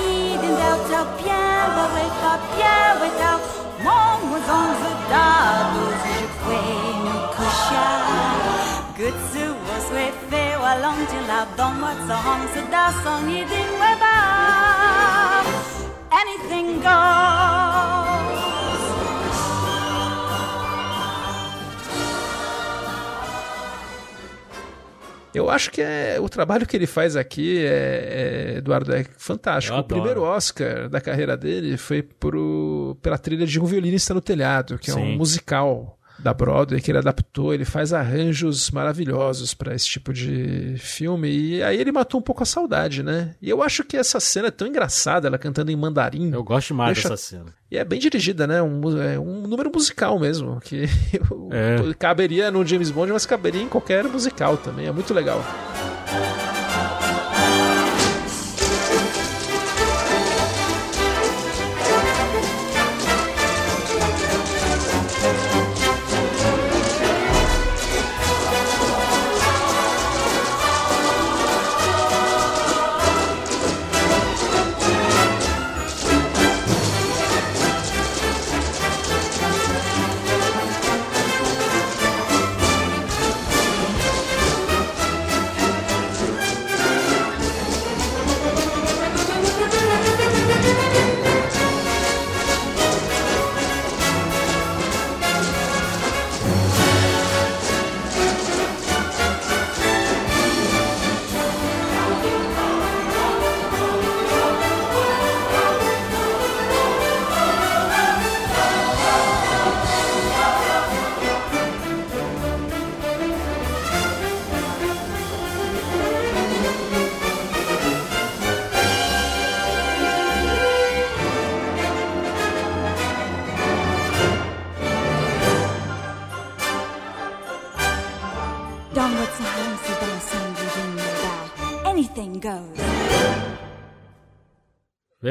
[0.07, 1.05] i din dao tao
[1.75, 2.09] ba wei
[3.01, 3.39] wei tao.
[3.85, 4.23] Zong
[5.11, 5.27] da
[5.73, 5.85] du
[6.41, 6.61] kwe
[7.05, 7.87] nu ku sha.
[8.97, 9.17] Good
[9.79, 11.97] fe, wa long to la don, what
[13.03, 15.43] so idem, we ba.
[16.11, 18.39] Anything goes.
[25.33, 29.77] Eu acho que é, o trabalho que ele faz aqui, é, é, Eduardo, é fantástico.
[29.77, 34.79] O primeiro Oscar da carreira dele foi pro, pela trilha de Um Violinista no Telhado,
[34.79, 35.13] que é Sim.
[35.13, 40.75] um musical da Broadway que ele adaptou, ele faz arranjos maravilhosos para esse tipo de
[40.77, 43.35] filme e aí ele matou um pouco a saudade, né?
[43.41, 46.31] E eu acho que essa cena é tão engraçada, ela cantando em mandarim.
[46.33, 47.45] Eu gosto mais Deixa- dessa cena.
[47.71, 48.61] E é bem dirigida, né?
[48.61, 50.85] Um, é um número musical mesmo, que
[51.51, 51.93] É.
[51.97, 54.87] caberia no James Bond, mas caberia em qualquer musical também.
[54.87, 55.39] É muito legal.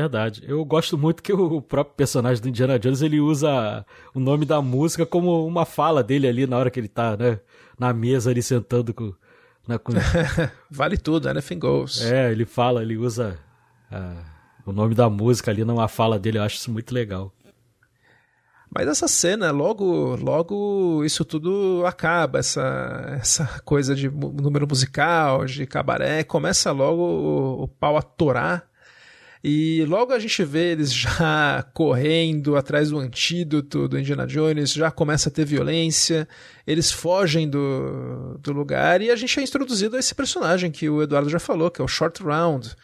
[0.08, 0.42] Verdade.
[0.48, 3.84] Eu gosto muito que o próprio personagem do Indiana Jones ele usa
[4.14, 7.38] o nome da música como uma fala dele ali na hora que ele tá, né,
[7.78, 9.12] na mesa ali sentando com,
[9.66, 9.92] na, com
[10.70, 12.00] Vale tudo, anything goes.
[12.00, 13.38] É, ele fala, ele usa
[13.92, 14.24] ah,
[14.64, 17.30] o nome da música ali numa fala dele, eu acho isso muito legal.
[18.74, 25.66] Mas essa cena, logo, logo isso tudo acaba, essa, essa coisa de número musical, de
[25.66, 28.67] cabaré, começa logo o, o pau a torar.
[29.42, 34.90] E logo a gente vê eles já correndo atrás do antídoto do Indiana Jones, já
[34.90, 36.28] começa a ter violência,
[36.66, 41.02] eles fogem do, do lugar e a gente é introduzido a esse personagem que o
[41.02, 42.74] Eduardo já falou, que é o Short Round,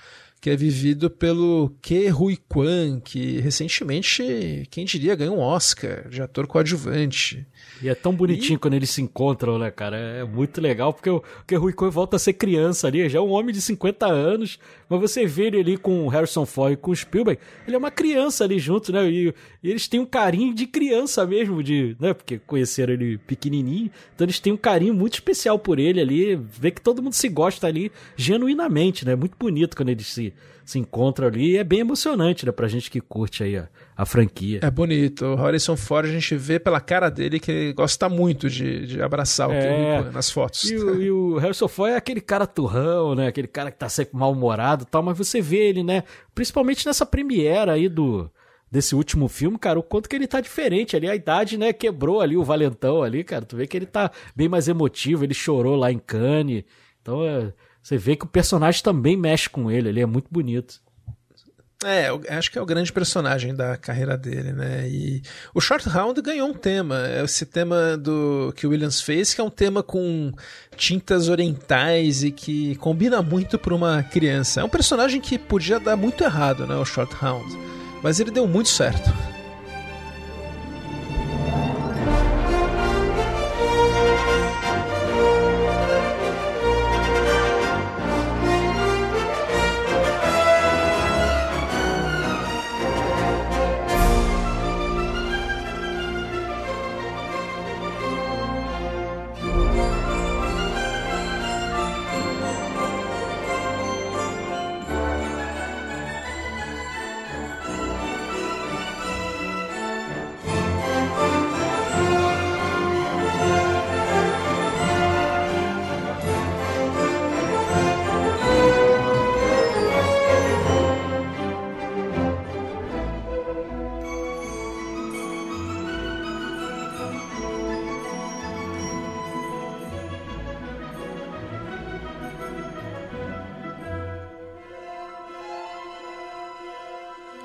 [0.45, 6.21] que é vivido pelo Ke Rui Kwan, que recentemente, quem diria, ganhou um Oscar de
[6.21, 7.47] ator coadjuvante.
[7.81, 9.97] E é tão bonitinho quando eles se encontram, né, cara?
[9.97, 13.23] É muito legal, porque o o Rui Coen volta a ser criança ali, já é
[13.23, 16.77] um homem de 50 anos, mas você vê ele ali com o Harrison Ford e
[16.77, 19.09] com o Spielberg, ele é uma criança ali junto, né?
[19.09, 22.13] E, e eles têm um carinho de criança mesmo, de, né?
[22.13, 26.71] Porque conheceram ele pequenininho, então eles têm um carinho muito especial por ele ali, vê
[26.71, 29.15] que todo mundo se gosta ali genuinamente, né?
[29.15, 30.34] Muito bonito quando eles se,
[30.65, 32.53] se encontram ali, e é bem emocionante, né?
[32.53, 34.61] Pra gente que curte aí a, a franquia.
[34.63, 35.25] É bonito.
[35.25, 39.03] O Harrison Ford, a gente vê pela cara dele que ele gosta muito de, de
[39.03, 40.11] abraçar o É.
[40.11, 40.71] Nas fotos.
[40.71, 43.27] E o, e o Harrison Ford é aquele cara turrão, né?
[43.27, 46.03] Aquele cara que tá sempre mal-humorado e tal, mas você vê ele, né?
[46.35, 48.31] Principalmente nessa premiere aí do
[48.71, 52.21] desse último filme, cara, o quanto que ele tá diferente ali, a idade, né, quebrou
[52.21, 55.77] ali o valentão ali, cara, tu vê que ele tá bem mais emotivo, ele chorou
[55.77, 56.65] lá em Cannes,
[57.01, 57.53] então é,
[57.85, 60.81] você vê que o personagem também mexe com ele, ele é muito bonito.
[61.85, 64.89] É, acho que é o grande personagem da carreira dele, né?
[64.89, 65.21] E
[65.53, 69.41] o Short Round ganhou um tema, é esse tema do que o Williams fez, que
[69.43, 70.33] é um tema com
[70.79, 74.63] tintas orientais e que combina muito para uma criança.
[74.63, 77.55] É um personagem que podia dar muito errado, né, o Short Round,
[78.03, 79.11] mas ele deu muito certo.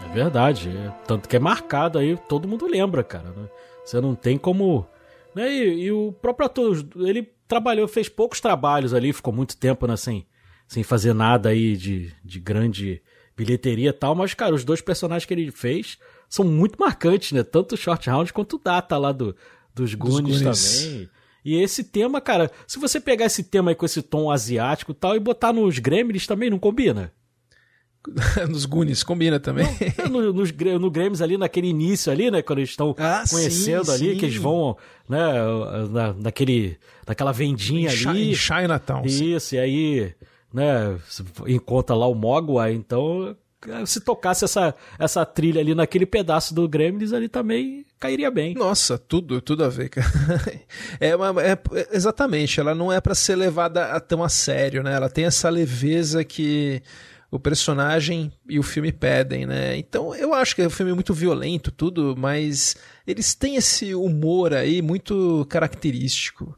[0.10, 0.70] É verdade.
[0.70, 3.30] É, tanto que é marcado aí, todo mundo lembra, cara.
[3.30, 3.48] Né?
[3.86, 4.86] Você não tem como.
[5.36, 5.52] Né?
[5.52, 9.96] E, e, o próprio ator, ele trabalhou, fez poucos trabalhos ali, ficou muito tempo né,
[9.96, 10.26] sem,
[10.68, 13.02] sem fazer nada aí de, de grande
[13.38, 15.98] bilheteria e tal, mas, cara, os dois personagens que ele fez
[16.28, 17.42] são muito marcantes, né?
[17.42, 19.36] Tanto o Short Round quanto o Data lá do,
[19.74, 20.84] dos Goonies, Goonies.
[20.84, 21.10] também.
[21.46, 24.96] E esse tema, cara, se você pegar esse tema aí com esse tom asiático e
[24.96, 27.14] tal e botar nos Gremlins também, não combina?
[28.50, 29.68] nos Goonies, combina também.
[29.98, 32.42] Não, no, nos, no Grêmios ali, naquele início ali, né?
[32.42, 34.18] Quando eles estão ah, conhecendo sim, ali, sim.
[34.18, 34.78] que eles vão,
[35.08, 35.20] né?
[35.92, 38.32] Na, naquele, naquela vendinha em ali.
[38.32, 39.06] Em Chinatown.
[39.06, 39.56] Isso, sim.
[39.58, 40.14] e aí,
[40.54, 40.98] né?
[41.48, 43.36] Encontra lá o Mogwai, então
[43.86, 48.54] se tocasse essa, essa trilha ali naquele pedaço do Gremlins ali também cairia bem.
[48.54, 50.08] Nossa, tudo, tudo a ver, cara.
[51.00, 51.58] É, uma, é
[51.92, 54.94] exatamente, ela não é para ser levada tão a sério, né?
[54.94, 56.82] Ela tem essa leveza que
[57.32, 59.78] o personagem e o filme pedem, né?
[59.78, 62.76] Então eu acho que é um filme muito violento, tudo, mas
[63.06, 66.58] eles têm esse humor aí muito característico.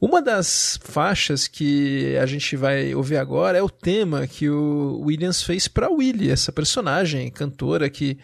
[0.00, 5.42] Uma das faixas que a gente vai ouvir agora é o tema que o Williams
[5.42, 8.18] fez para Willie, essa personagem, cantora que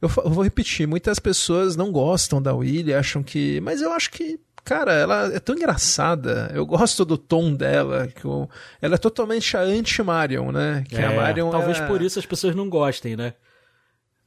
[0.00, 4.40] eu vou repetir, muitas pessoas não gostam da Willie, acham que, mas eu acho que
[4.64, 6.50] cara, ela é tão engraçada.
[6.54, 8.08] Eu gosto do tom dela.
[8.08, 8.48] Que eu,
[8.80, 10.84] ela é totalmente a anti-Marion, né?
[10.88, 11.86] Que é, a Marion talvez era...
[11.86, 13.34] por isso as pessoas não gostem, né?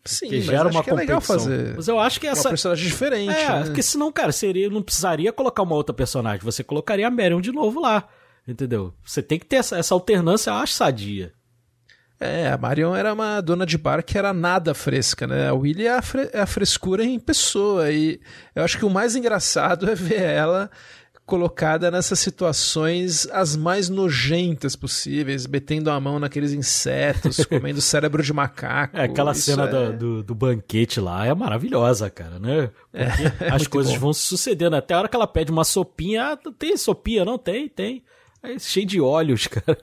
[0.06, 1.76] Sim, que gera uma que é legal fazer.
[1.76, 2.50] Mas eu acho que essa.
[2.50, 3.32] Uma personagem diferente.
[3.32, 3.64] É, né?
[3.66, 6.42] porque senão, cara, seria, não precisaria colocar uma outra personagem.
[6.44, 8.08] Você colocaria a Marion de novo lá.
[8.46, 8.94] Entendeu?
[9.06, 11.34] Você tem que ter essa, essa alternância, eu acho sadia.
[12.24, 15.50] É, a Marion era uma dona de bar que era nada fresca, né?
[15.50, 17.92] A Willy é a, fre é a frescura em pessoa.
[17.92, 18.18] E
[18.56, 20.72] eu acho que o mais engraçado é ver ela
[21.26, 28.32] colocada nessas situações as mais nojentas possíveis, metendo a mão naqueles insetos, comendo cérebro de
[28.32, 28.98] macaco.
[28.98, 29.68] É, aquela cena é...
[29.68, 32.70] do, do, do, banquete lá é maravilhosa, cara, né?
[32.94, 34.00] É, Porque é, as coisas bom.
[34.00, 34.78] vão se sucedendo.
[34.78, 37.26] Até a hora que ela pede uma sopinha, ah, tem sopinha?
[37.26, 38.02] Não, tem, tem.
[38.42, 39.78] É cheio de olhos, cara.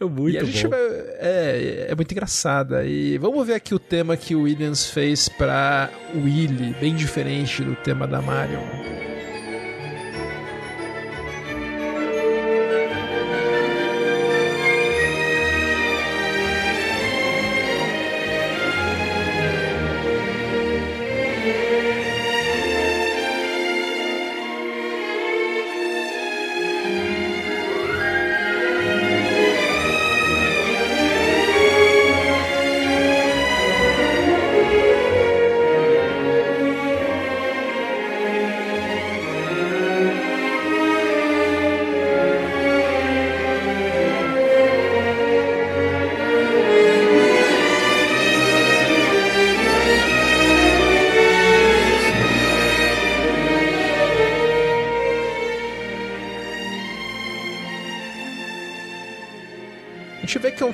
[0.00, 0.74] É muito e a gente bom.
[0.74, 2.84] É, é muito engraçada.
[2.86, 7.76] E vamos ver aqui o tema que o Williams fez para Willy, bem diferente do
[7.76, 8.64] tema da Marion.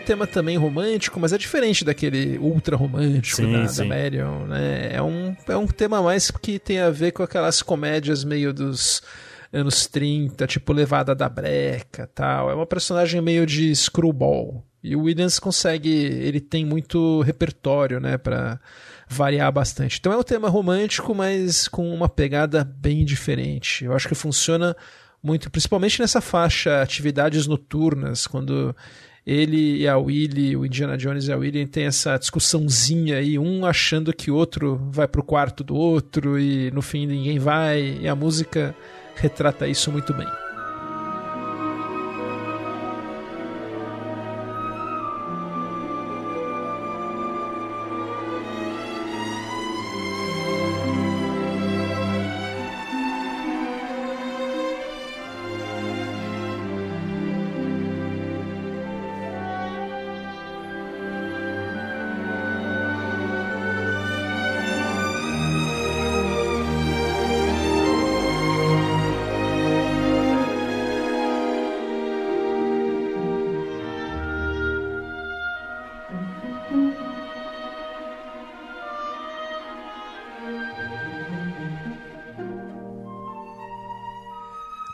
[0.07, 3.82] Tema também romântico, mas é diferente daquele ultra romântico sim, da, sim.
[3.82, 4.90] da Marion, né?
[4.92, 9.02] É um, é um tema mais que tem a ver com aquelas comédias meio dos
[9.52, 12.50] anos 30, tipo Levada da Breca tal.
[12.50, 14.64] É uma personagem meio de screwball.
[14.82, 18.61] E o Williams consegue, ele tem muito repertório, né, para
[19.09, 19.98] variar bastante.
[19.98, 23.84] Então é um tema romântico, mas com uma pegada bem diferente.
[23.84, 24.76] Eu acho que funciona
[25.22, 28.74] muito, principalmente nessa faixa atividades noturnas, quando
[29.27, 33.66] ele e a Willy, o Indiana Jones e a Willy, tem essa discussãozinha aí, um
[33.66, 38.07] achando que o outro vai pro quarto do outro e no fim ninguém vai, e
[38.09, 38.74] a música
[39.16, 40.45] retrata isso muito bem.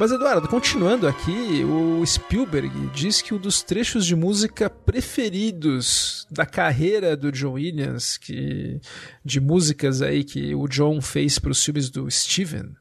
[0.03, 6.44] Mas Eduardo, continuando aqui, o Spielberg diz que um dos trechos de música preferidos da
[6.44, 8.81] carreira do John Williams, que
[9.24, 12.74] de músicas aí que o John fez para os filmes do Steven,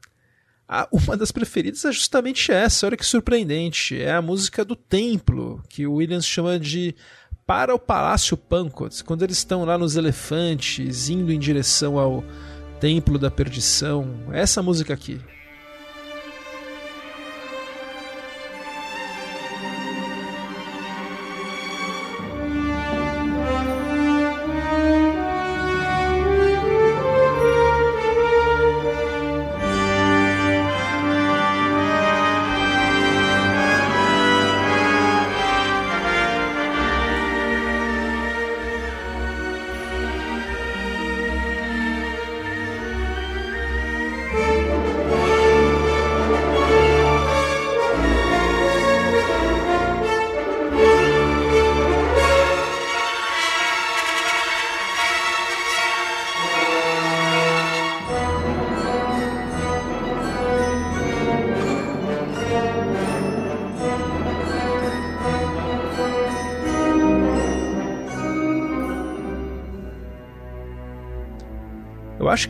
[0.90, 5.86] uma das preferidas é justamente essa, olha que surpreendente, é a música do templo, que
[5.86, 6.92] o Williams chama de
[7.46, 12.24] para o Palácio Pankot, quando eles estão lá nos elefantes, indo em direção ao
[12.80, 14.12] Templo da Perdição.
[14.32, 15.20] Essa música aqui.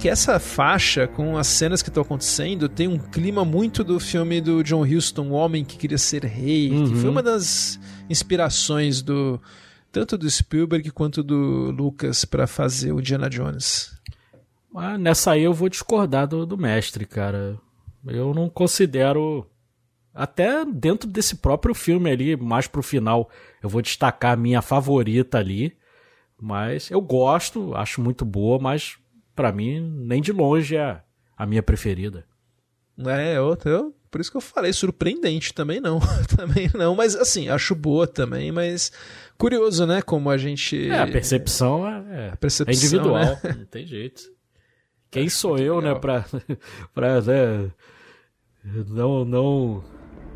[0.02, 4.40] Que essa faixa, com as cenas que estão acontecendo, tem um clima muito do filme
[4.40, 6.96] do John Huston, O Homem que Queria Ser Rei, que Uhum.
[6.96, 7.78] foi uma das
[8.10, 9.40] inspirações do
[9.92, 13.96] tanto do Spielberg quanto do Lucas para fazer o Indiana Jones.
[14.72, 17.56] Mas nessa aí eu vou discordar do, do mestre, cara.
[18.04, 19.46] Eu não considero.
[20.12, 23.30] Até dentro desse próprio filme ali, mais pro final,
[23.62, 25.76] eu vou destacar a minha favorita ali.
[26.40, 28.96] Mas eu gosto, acho muito boa, mas
[29.34, 31.00] pra mim, nem de longe é
[31.36, 32.24] a minha preferida.
[33.06, 35.98] É, eu, eu, por isso que eu falei, surpreendente também não.
[36.36, 38.92] também não, mas assim, acho boa também, mas
[39.38, 40.02] curioso, né?
[40.02, 40.88] Como a gente.
[40.88, 43.56] É, a percepção é, é, percepção, é individual, né?
[43.58, 44.22] não tem jeito.
[45.10, 46.24] Quem sou eu, né, pra,
[46.94, 47.70] pra né,
[48.88, 49.84] não, não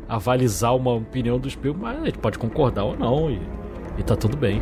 [0.07, 3.41] avalizar uma opinião do Spielberg, mas a gente pode concordar ou não, e,
[3.97, 4.61] e tá tudo bem.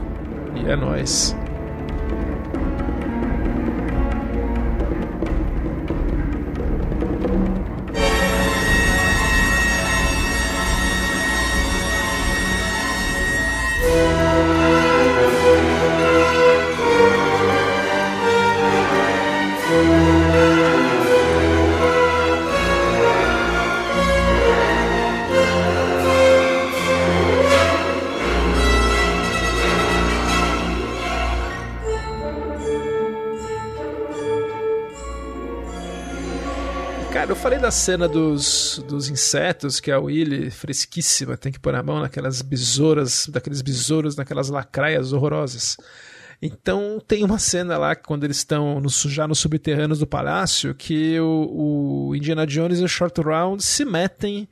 [0.55, 1.35] E é nóis.
[37.65, 42.43] Da cena dos, dos insetos, que a Willy, fresquíssima, tem que pôr a mão naquelas
[42.43, 45.75] besouras, daqueles besouros, naquelas lacraias horrorosas.
[46.39, 51.19] Então tem uma cena lá, quando eles estão no, já nos subterrâneos do palácio, que
[51.19, 54.47] o, o Indiana Jones e o Short Round se metem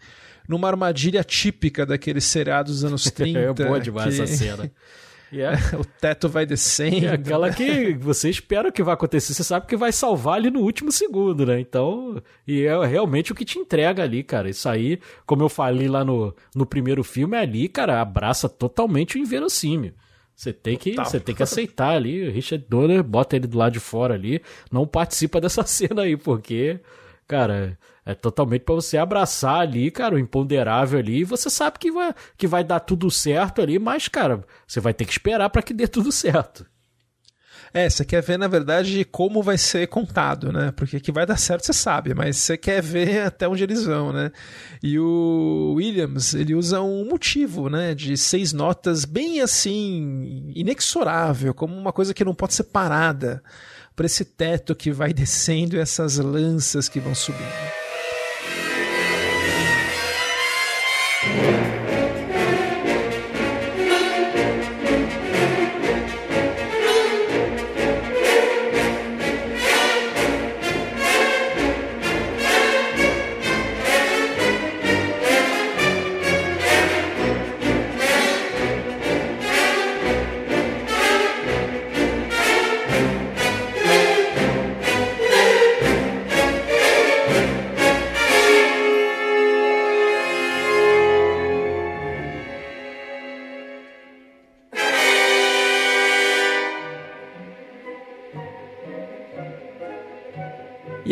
[0.50, 3.38] numa armadilha típica daqueles seriados dos anos 30.
[3.40, 4.72] É boa demais que essa cena.
[5.42, 7.06] É, o teto vai descendo.
[7.06, 10.60] é aquela que você espera que vai acontecer, você sabe que vai salvar ali no
[10.60, 11.60] último segundo, né?
[11.60, 14.50] Então, e é realmente o que te entrega ali, cara.
[14.50, 19.20] Isso aí, como eu falei lá no, no primeiro filme, ali, cara, abraça totalmente o
[19.20, 19.94] inverossímil.
[20.36, 22.28] Você tem que, você tem que aceitar ali.
[22.28, 24.42] O Richard Donner bota ele do lado de fora ali,
[24.72, 26.80] não participa dessa cena aí, porque,
[27.28, 31.20] cara, é totalmente pra você abraçar ali, cara, o imponderável ali.
[31.20, 34.94] E você sabe que vai, que vai dar tudo certo ali, mas, cara, você vai
[34.94, 36.66] ter que esperar pra que dê tudo certo.
[37.74, 40.72] É, você quer ver, na verdade, como vai ser contado, né?
[40.76, 44.14] Porque que vai dar certo, você sabe, mas você quer ver até onde eles vão,
[44.14, 44.32] né?
[44.82, 47.96] E o Williams, ele usa um motivo, né?
[47.96, 53.42] De seis notas bem assim, inexorável, como uma coisa que não pode ser parada.
[53.96, 57.83] Para esse teto que vai descendo e essas lanças que vão subindo.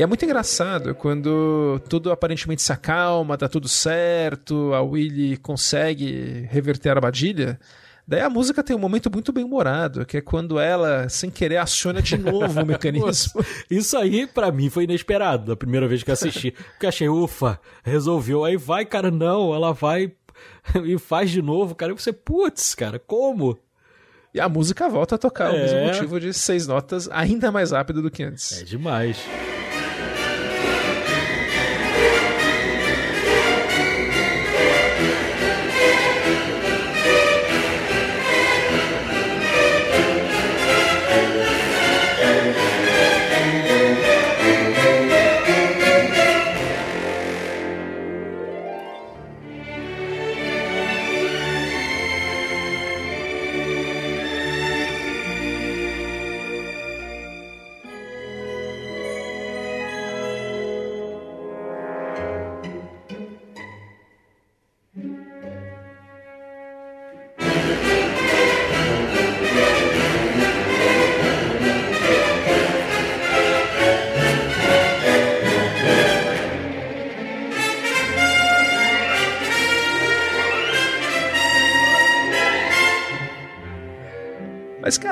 [0.01, 6.47] E é muito engraçado quando tudo aparentemente se acalma, tá tudo certo, a Willy consegue
[6.49, 7.59] reverter a armadilha.
[8.07, 11.57] Daí a música tem um momento muito bem humorado, que é quando ela, sem querer,
[11.57, 13.45] aciona de novo o mecanismo.
[13.69, 16.49] Isso aí, pra mim, foi inesperado da primeira vez que eu assisti.
[16.49, 18.43] Porque achei, ufa, resolveu.
[18.43, 20.11] Aí vai, cara, não, ela vai
[20.83, 21.91] e faz de novo, cara.
[21.91, 23.55] E você, putz, cara, como?
[24.33, 25.59] E a música volta a tocar, o É.
[25.61, 28.61] mesmo motivo de seis notas ainda mais rápido do que antes.
[28.61, 29.17] É demais.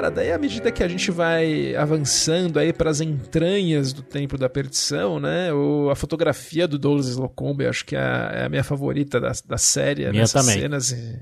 [0.09, 4.37] Cara, daí à medida que a gente vai avançando aí para as entranhas do Templo
[4.37, 5.53] da Perdição, né?
[5.53, 9.31] O, a fotografia do Douglas Slocumbe, acho que é a, é a minha favorita da,
[9.45, 10.61] da série, Minha nessas também.
[10.61, 10.91] cenas.
[10.91, 11.19] e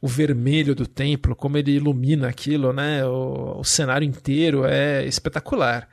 [0.00, 3.04] o vermelho do templo, como ele ilumina aquilo, né?
[3.04, 5.88] O, o cenário inteiro é espetacular.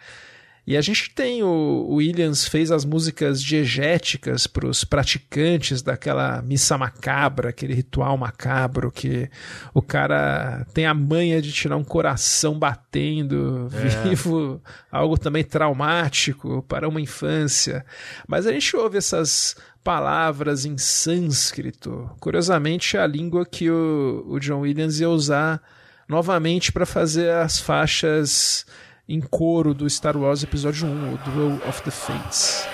[0.67, 6.75] E a gente tem o, Williams fez as músicas diegéticas para os praticantes daquela missa
[6.75, 9.29] macabra, aquele ritual macabro que
[9.73, 14.59] o cara tem a manha de tirar um coração batendo vivo,
[14.91, 17.85] algo também traumático para uma infância.
[18.27, 22.09] Mas a gente ouve essas palavras em sânscrito.
[22.19, 25.61] Curiosamente, é a língua que o, o John Williams ia usar
[26.09, 28.65] novamente para fazer as faixas
[29.07, 32.67] em coro do Star Wars Episódio 1, o Duel of the Fates.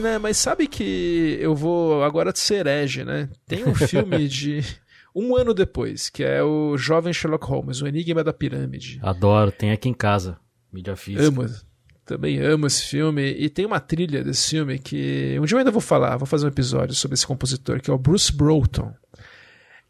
[0.00, 0.18] Né?
[0.18, 3.28] Mas sabe que eu vou agora ser herege, né?
[3.46, 4.64] Tem um filme de
[5.14, 8.98] um ano depois, que é o Jovem Sherlock Holmes, o Enigma da Pirâmide.
[9.02, 10.38] Adoro, tem aqui em casa.
[10.70, 11.26] Mídia física.
[11.26, 11.46] Amo,
[12.04, 13.22] também amo esse filme.
[13.32, 16.46] E tem uma trilha desse filme que um dia eu ainda vou falar, vou fazer
[16.46, 18.94] um episódio sobre esse compositor, que é o Bruce Broughton.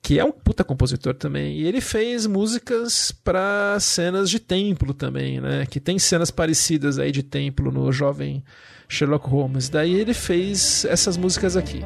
[0.00, 1.58] Que é um puta compositor também.
[1.58, 5.66] E ele fez músicas para cenas de templo também, né?
[5.66, 8.44] Que tem cenas parecidas aí de templo no jovem
[8.88, 9.68] Sherlock Holmes.
[9.68, 11.82] Daí ele fez essas músicas aqui.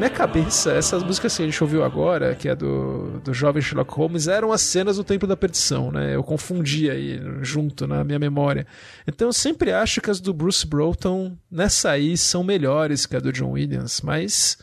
[0.00, 3.92] Minha cabeça, essas músicas que a gente ouviu agora, que é do, do jovem Sherlock
[3.92, 6.14] Holmes, eram as cenas do Templo da Perdição, né?
[6.14, 8.66] Eu confundia aí junto na minha memória.
[9.06, 13.20] Então, eu sempre acho que as do Bruce Broughton, nessa aí, são melhores que a
[13.20, 14.56] do John Williams, mas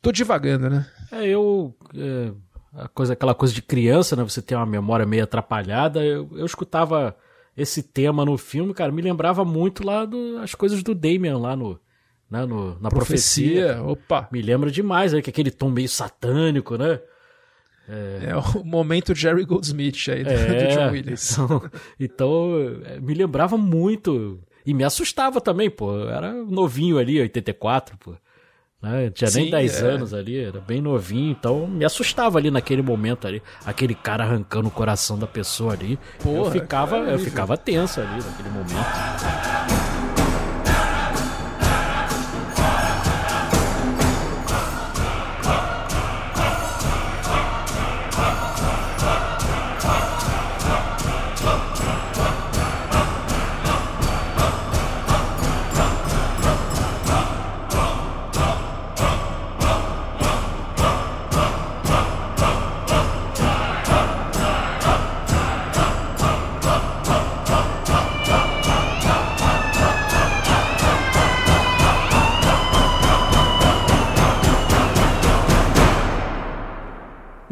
[0.00, 0.86] tô divagando, né?
[1.12, 1.76] É, eu.
[1.94, 2.32] é,
[2.72, 4.22] a coisa, aquela coisa de criança, né?
[4.22, 6.02] Você tem uma memória meio atrapalhada.
[6.02, 7.14] Eu, eu escutava
[7.54, 11.54] esse tema no filme, cara, me lembrava muito lá do, as coisas do Damien lá
[11.54, 11.78] no,
[12.30, 13.82] né, no na profecia.
[13.82, 14.28] Opa!
[14.32, 15.22] Me lembra demais, né?
[15.22, 17.00] Que aquele tom meio satânico, né?
[17.86, 21.32] É o momento Jerry Goldsmith aí do, do É, John Williams.
[21.36, 21.62] então,
[22.00, 24.40] então, é, me lembrava muito.
[24.64, 25.92] E me assustava também, pô.
[25.92, 28.14] Eu era novinho ali, 84, pô.
[28.80, 29.06] Né?
[29.06, 29.86] Eu tinha nem Sim, 10 é.
[29.86, 34.68] anos ali, era bem novinho, então me assustava ali naquele momento ali, aquele cara arrancando
[34.68, 35.92] o coração da pessoa ali.
[35.92, 39.83] eu Porra, ficava, cara, é eu ficava tenso ali naquele momento.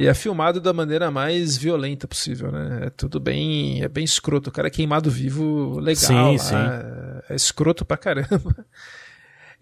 [0.03, 2.87] E é filmado da maneira mais violenta possível, né?
[2.87, 4.51] É tudo bem, é bem escroto.
[4.51, 5.97] O cara é queimado vivo, legal.
[5.97, 6.57] Sim, sim.
[6.57, 8.67] É, é escroto pra caramba.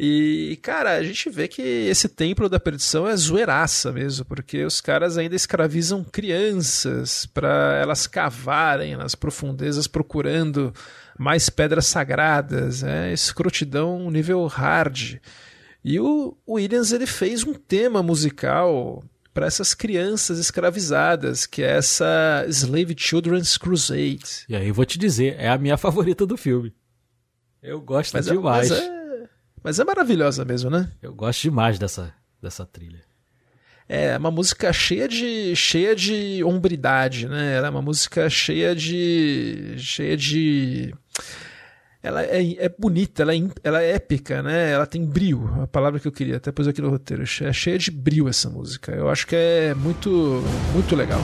[0.02, 4.80] E, cara, a gente vê que esse templo da perdição é zoeiraça mesmo, porque os
[4.80, 10.72] caras ainda escravizam crianças para elas cavarem nas profundezas procurando
[11.18, 15.20] mais pedras sagradas, é escrotidão nível hard.
[15.84, 22.44] E o Williams ele fez um tema musical para essas crianças escravizadas, que é essa
[22.48, 24.44] Slave Children's Crusade.
[24.48, 26.74] E aí eu vou te dizer, é a minha favorita do filme.
[27.62, 28.70] Eu gosto Mas é, demais.
[28.70, 29.28] mas, é,
[29.62, 30.90] mas é maravilhosa mesmo, né?
[31.02, 32.12] Eu gosto demais dessa,
[32.42, 33.02] dessa trilha.
[33.88, 37.56] É uma música cheia de cheia de hombridade, né?
[37.56, 40.94] Ela é uma música cheia de cheia de
[42.02, 44.70] ela é, é bonita, ela é, ela é épica, né?
[44.70, 47.22] Ela tem brio, a palavra que eu queria, até pus aqui no roteiro.
[47.22, 48.92] É cheia de brio essa música.
[48.92, 51.20] Eu acho que é muito muito legal.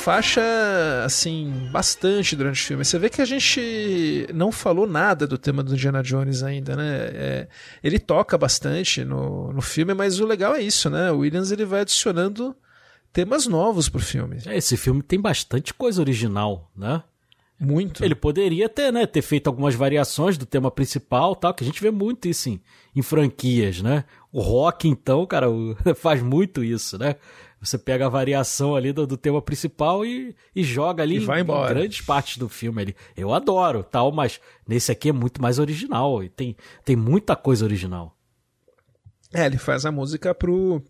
[0.00, 0.40] Faixa,
[1.04, 2.84] assim, bastante durante o filme.
[2.84, 7.10] Você vê que a gente não falou nada do tema do Indiana Jones ainda, né?
[7.12, 7.48] É,
[7.82, 11.12] ele toca bastante no, no filme, mas o legal é isso, né?
[11.12, 12.56] O Williams ele vai adicionando
[13.12, 14.38] temas novos pro filme.
[14.46, 17.02] É, Esse filme tem bastante coisa original, né?
[17.58, 18.02] Muito.
[18.02, 21.82] Ele poderia ter, né, ter feito algumas variações do tema principal, tal, que a gente
[21.82, 22.58] vê muito isso em,
[22.96, 24.04] em franquias, né?
[24.32, 25.46] O rock, então, cara,
[25.94, 27.16] faz muito isso, né?
[27.60, 31.40] Você pega a variação ali do, do tema principal e, e joga ali E vai
[31.40, 31.70] em- embora.
[31.72, 32.96] em grandes partes do filme ali.
[33.16, 37.64] Eu adoro, tal, mas nesse aqui é muito mais original e tem, tem muita coisa
[37.64, 38.16] original.
[39.34, 40.82] É, ele faz a música pro,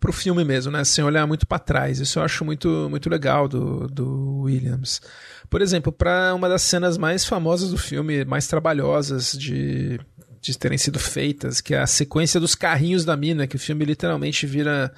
[0.00, 0.84] pro filme mesmo, né?
[0.84, 1.98] Sem olhar muito pra trás.
[2.00, 5.02] Isso eu acho muito, muito legal do, do Williams.
[5.50, 10.00] Por exemplo, para uma das cenas mais famosas do filme, mais trabalhosas de,
[10.40, 13.84] de terem sido feitas, que é a sequência dos carrinhos da mina, que o filme
[13.84, 14.90] literalmente vira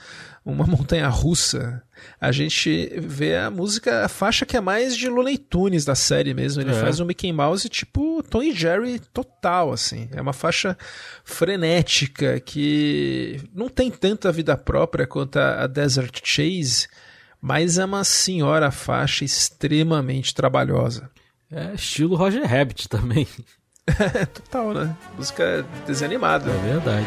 [0.47, 1.82] uma montanha russa.
[2.20, 6.32] A gente vê a música, a faixa que é mais de Looney Tunes da série
[6.32, 6.62] mesmo.
[6.62, 6.74] Ele É.
[6.81, 10.09] faz um Mickey Mouse tipo Tom e Jerry total, assim.
[10.12, 10.78] É uma faixa
[11.24, 16.86] frenética que não tem tanta vida própria quanto a, Desert Chase,
[17.40, 21.10] mas é uma senhora faixa extremamente trabalhosa.
[21.51, 23.27] É estilo Roger Rabbit também.
[23.89, 24.97] É total, né?
[25.16, 26.51] Música desanimada.
[26.51, 27.06] É verdade.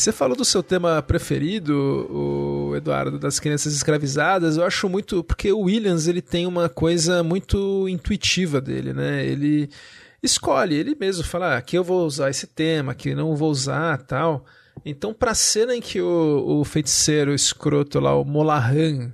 [0.00, 1.74] Você falou do seu tema preferido,
[2.10, 4.56] o Eduardo, das crianças escravizadas.
[4.56, 5.22] Eu acho muito.
[5.22, 9.26] Porque o Williams ele tem uma coisa muito intuitiva dele, né?
[9.26, 9.68] Ele
[10.22, 13.98] escolhe, ele mesmo fala: ah, aqui eu vou usar esse tema, aqui não vou usar
[13.98, 14.46] tal.
[14.86, 19.12] Então, pra cena em que o, o feiticeiro escroto lá, o Molahan,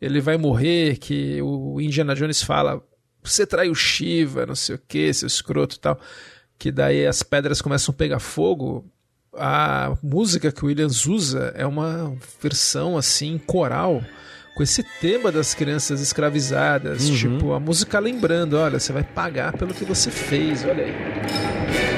[0.00, 2.80] ele vai morrer, que o Indiana Jones fala:
[3.20, 5.98] você traiu Shiva, não sei o que, seu escroto tal.
[6.56, 8.88] Que daí as pedras começam a pegar fogo
[9.34, 14.02] a música que o Williams usa é uma versão assim coral
[14.54, 17.16] com esse tema das crianças escravizadas, uhum.
[17.16, 21.89] tipo a música lembrando, olha, você vai pagar pelo que você fez, olha aí.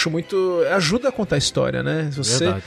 [0.00, 0.62] Acho muito.
[0.72, 2.10] ajuda a contar a história, né?
[2.12, 2.64] Você Verdade.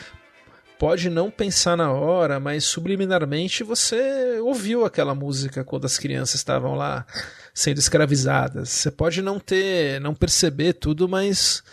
[0.77, 6.75] pode não pensar na hora, mas subliminarmente você ouviu aquela música quando as crianças estavam
[6.75, 7.05] lá
[7.53, 8.69] sendo escravizadas.
[8.69, 11.63] Você pode não ter, não perceber tudo, mas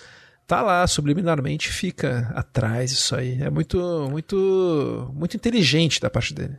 [0.46, 3.40] tá lá subliminarmente fica atrás isso aí.
[3.42, 3.78] É muito,
[4.10, 6.56] muito, muito inteligente da parte dele.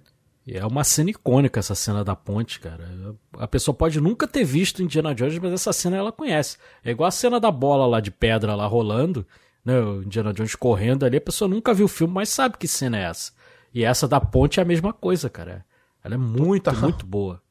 [0.48, 2.90] É uma cena icônica essa cena da ponte, cara.
[3.38, 6.58] A pessoa pode nunca ter visto Indiana Jones, mas essa cena ela conhece.
[6.84, 9.26] É igual a cena da bola lá de pedra lá rolando,
[9.64, 9.80] né?
[9.80, 12.98] O Indiana Jones correndo ali, a pessoa nunca viu o filme, mas sabe que cena
[12.98, 13.32] é essa.
[13.74, 15.64] E essa da ponte é a mesma coisa, cara.
[16.04, 17.42] Ela é muito, muito boa.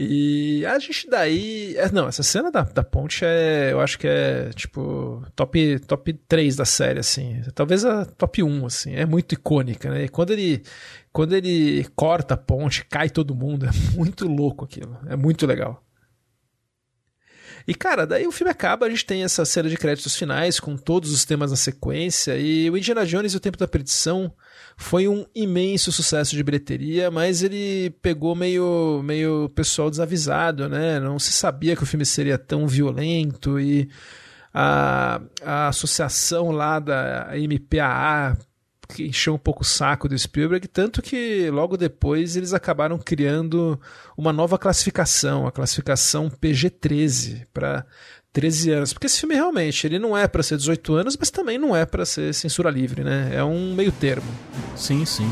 [0.00, 1.74] E a gente daí.
[1.76, 3.72] É, não, essa cena da, da ponte é.
[3.72, 5.24] Eu acho que é tipo.
[5.34, 7.42] Top, top 3 da série, assim.
[7.52, 8.94] Talvez a top 1, assim.
[8.94, 10.04] É muito icônica, né?
[10.04, 10.62] E quando ele.
[11.12, 13.66] Quando ele corta a ponte, cai todo mundo.
[13.68, 14.96] É muito louco aquilo.
[15.08, 15.84] É muito legal.
[17.66, 20.76] E, cara, daí o filme acaba, a gente tem essa cena de créditos finais com
[20.76, 22.36] todos os temas na sequência.
[22.38, 24.32] E o Indiana Jones e o Tempo da Perdição
[24.80, 31.00] foi um imenso sucesso de bilheteria, mas ele pegou meio, meio pessoal desavisado, né?
[31.00, 33.90] Não se sabia que o filme seria tão violento e
[34.54, 38.38] a, a associação lá da MPAA
[38.88, 43.78] que encheu um pouco o saco do Spielberg, tanto que logo depois eles acabaram criando
[44.16, 47.84] uma nova classificação, a classificação PG-13 para
[48.32, 48.92] 13 anos.
[48.92, 51.84] Porque esse filme realmente, ele não é para ser 18 anos, mas também não é
[51.84, 53.30] para ser censura livre, né?
[53.32, 54.28] É um meio termo.
[54.76, 55.30] Sim, sim.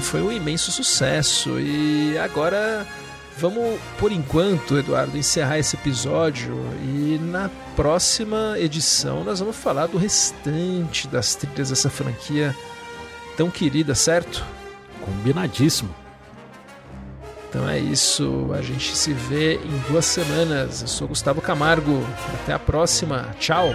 [0.00, 1.58] Foi um imenso sucesso.
[1.60, 2.86] E agora
[3.38, 9.96] vamos, por enquanto, Eduardo, encerrar esse episódio e na próxima edição nós vamos falar do
[9.96, 12.54] restante das trilhas dessa franquia
[13.36, 14.44] tão querida, certo?
[15.00, 15.94] Combinadíssimo.
[17.48, 20.82] Então é isso, a gente se vê em duas semanas.
[20.82, 22.06] Eu sou Gustavo Camargo.
[22.42, 23.34] Até a próxima.
[23.40, 23.72] Tchau.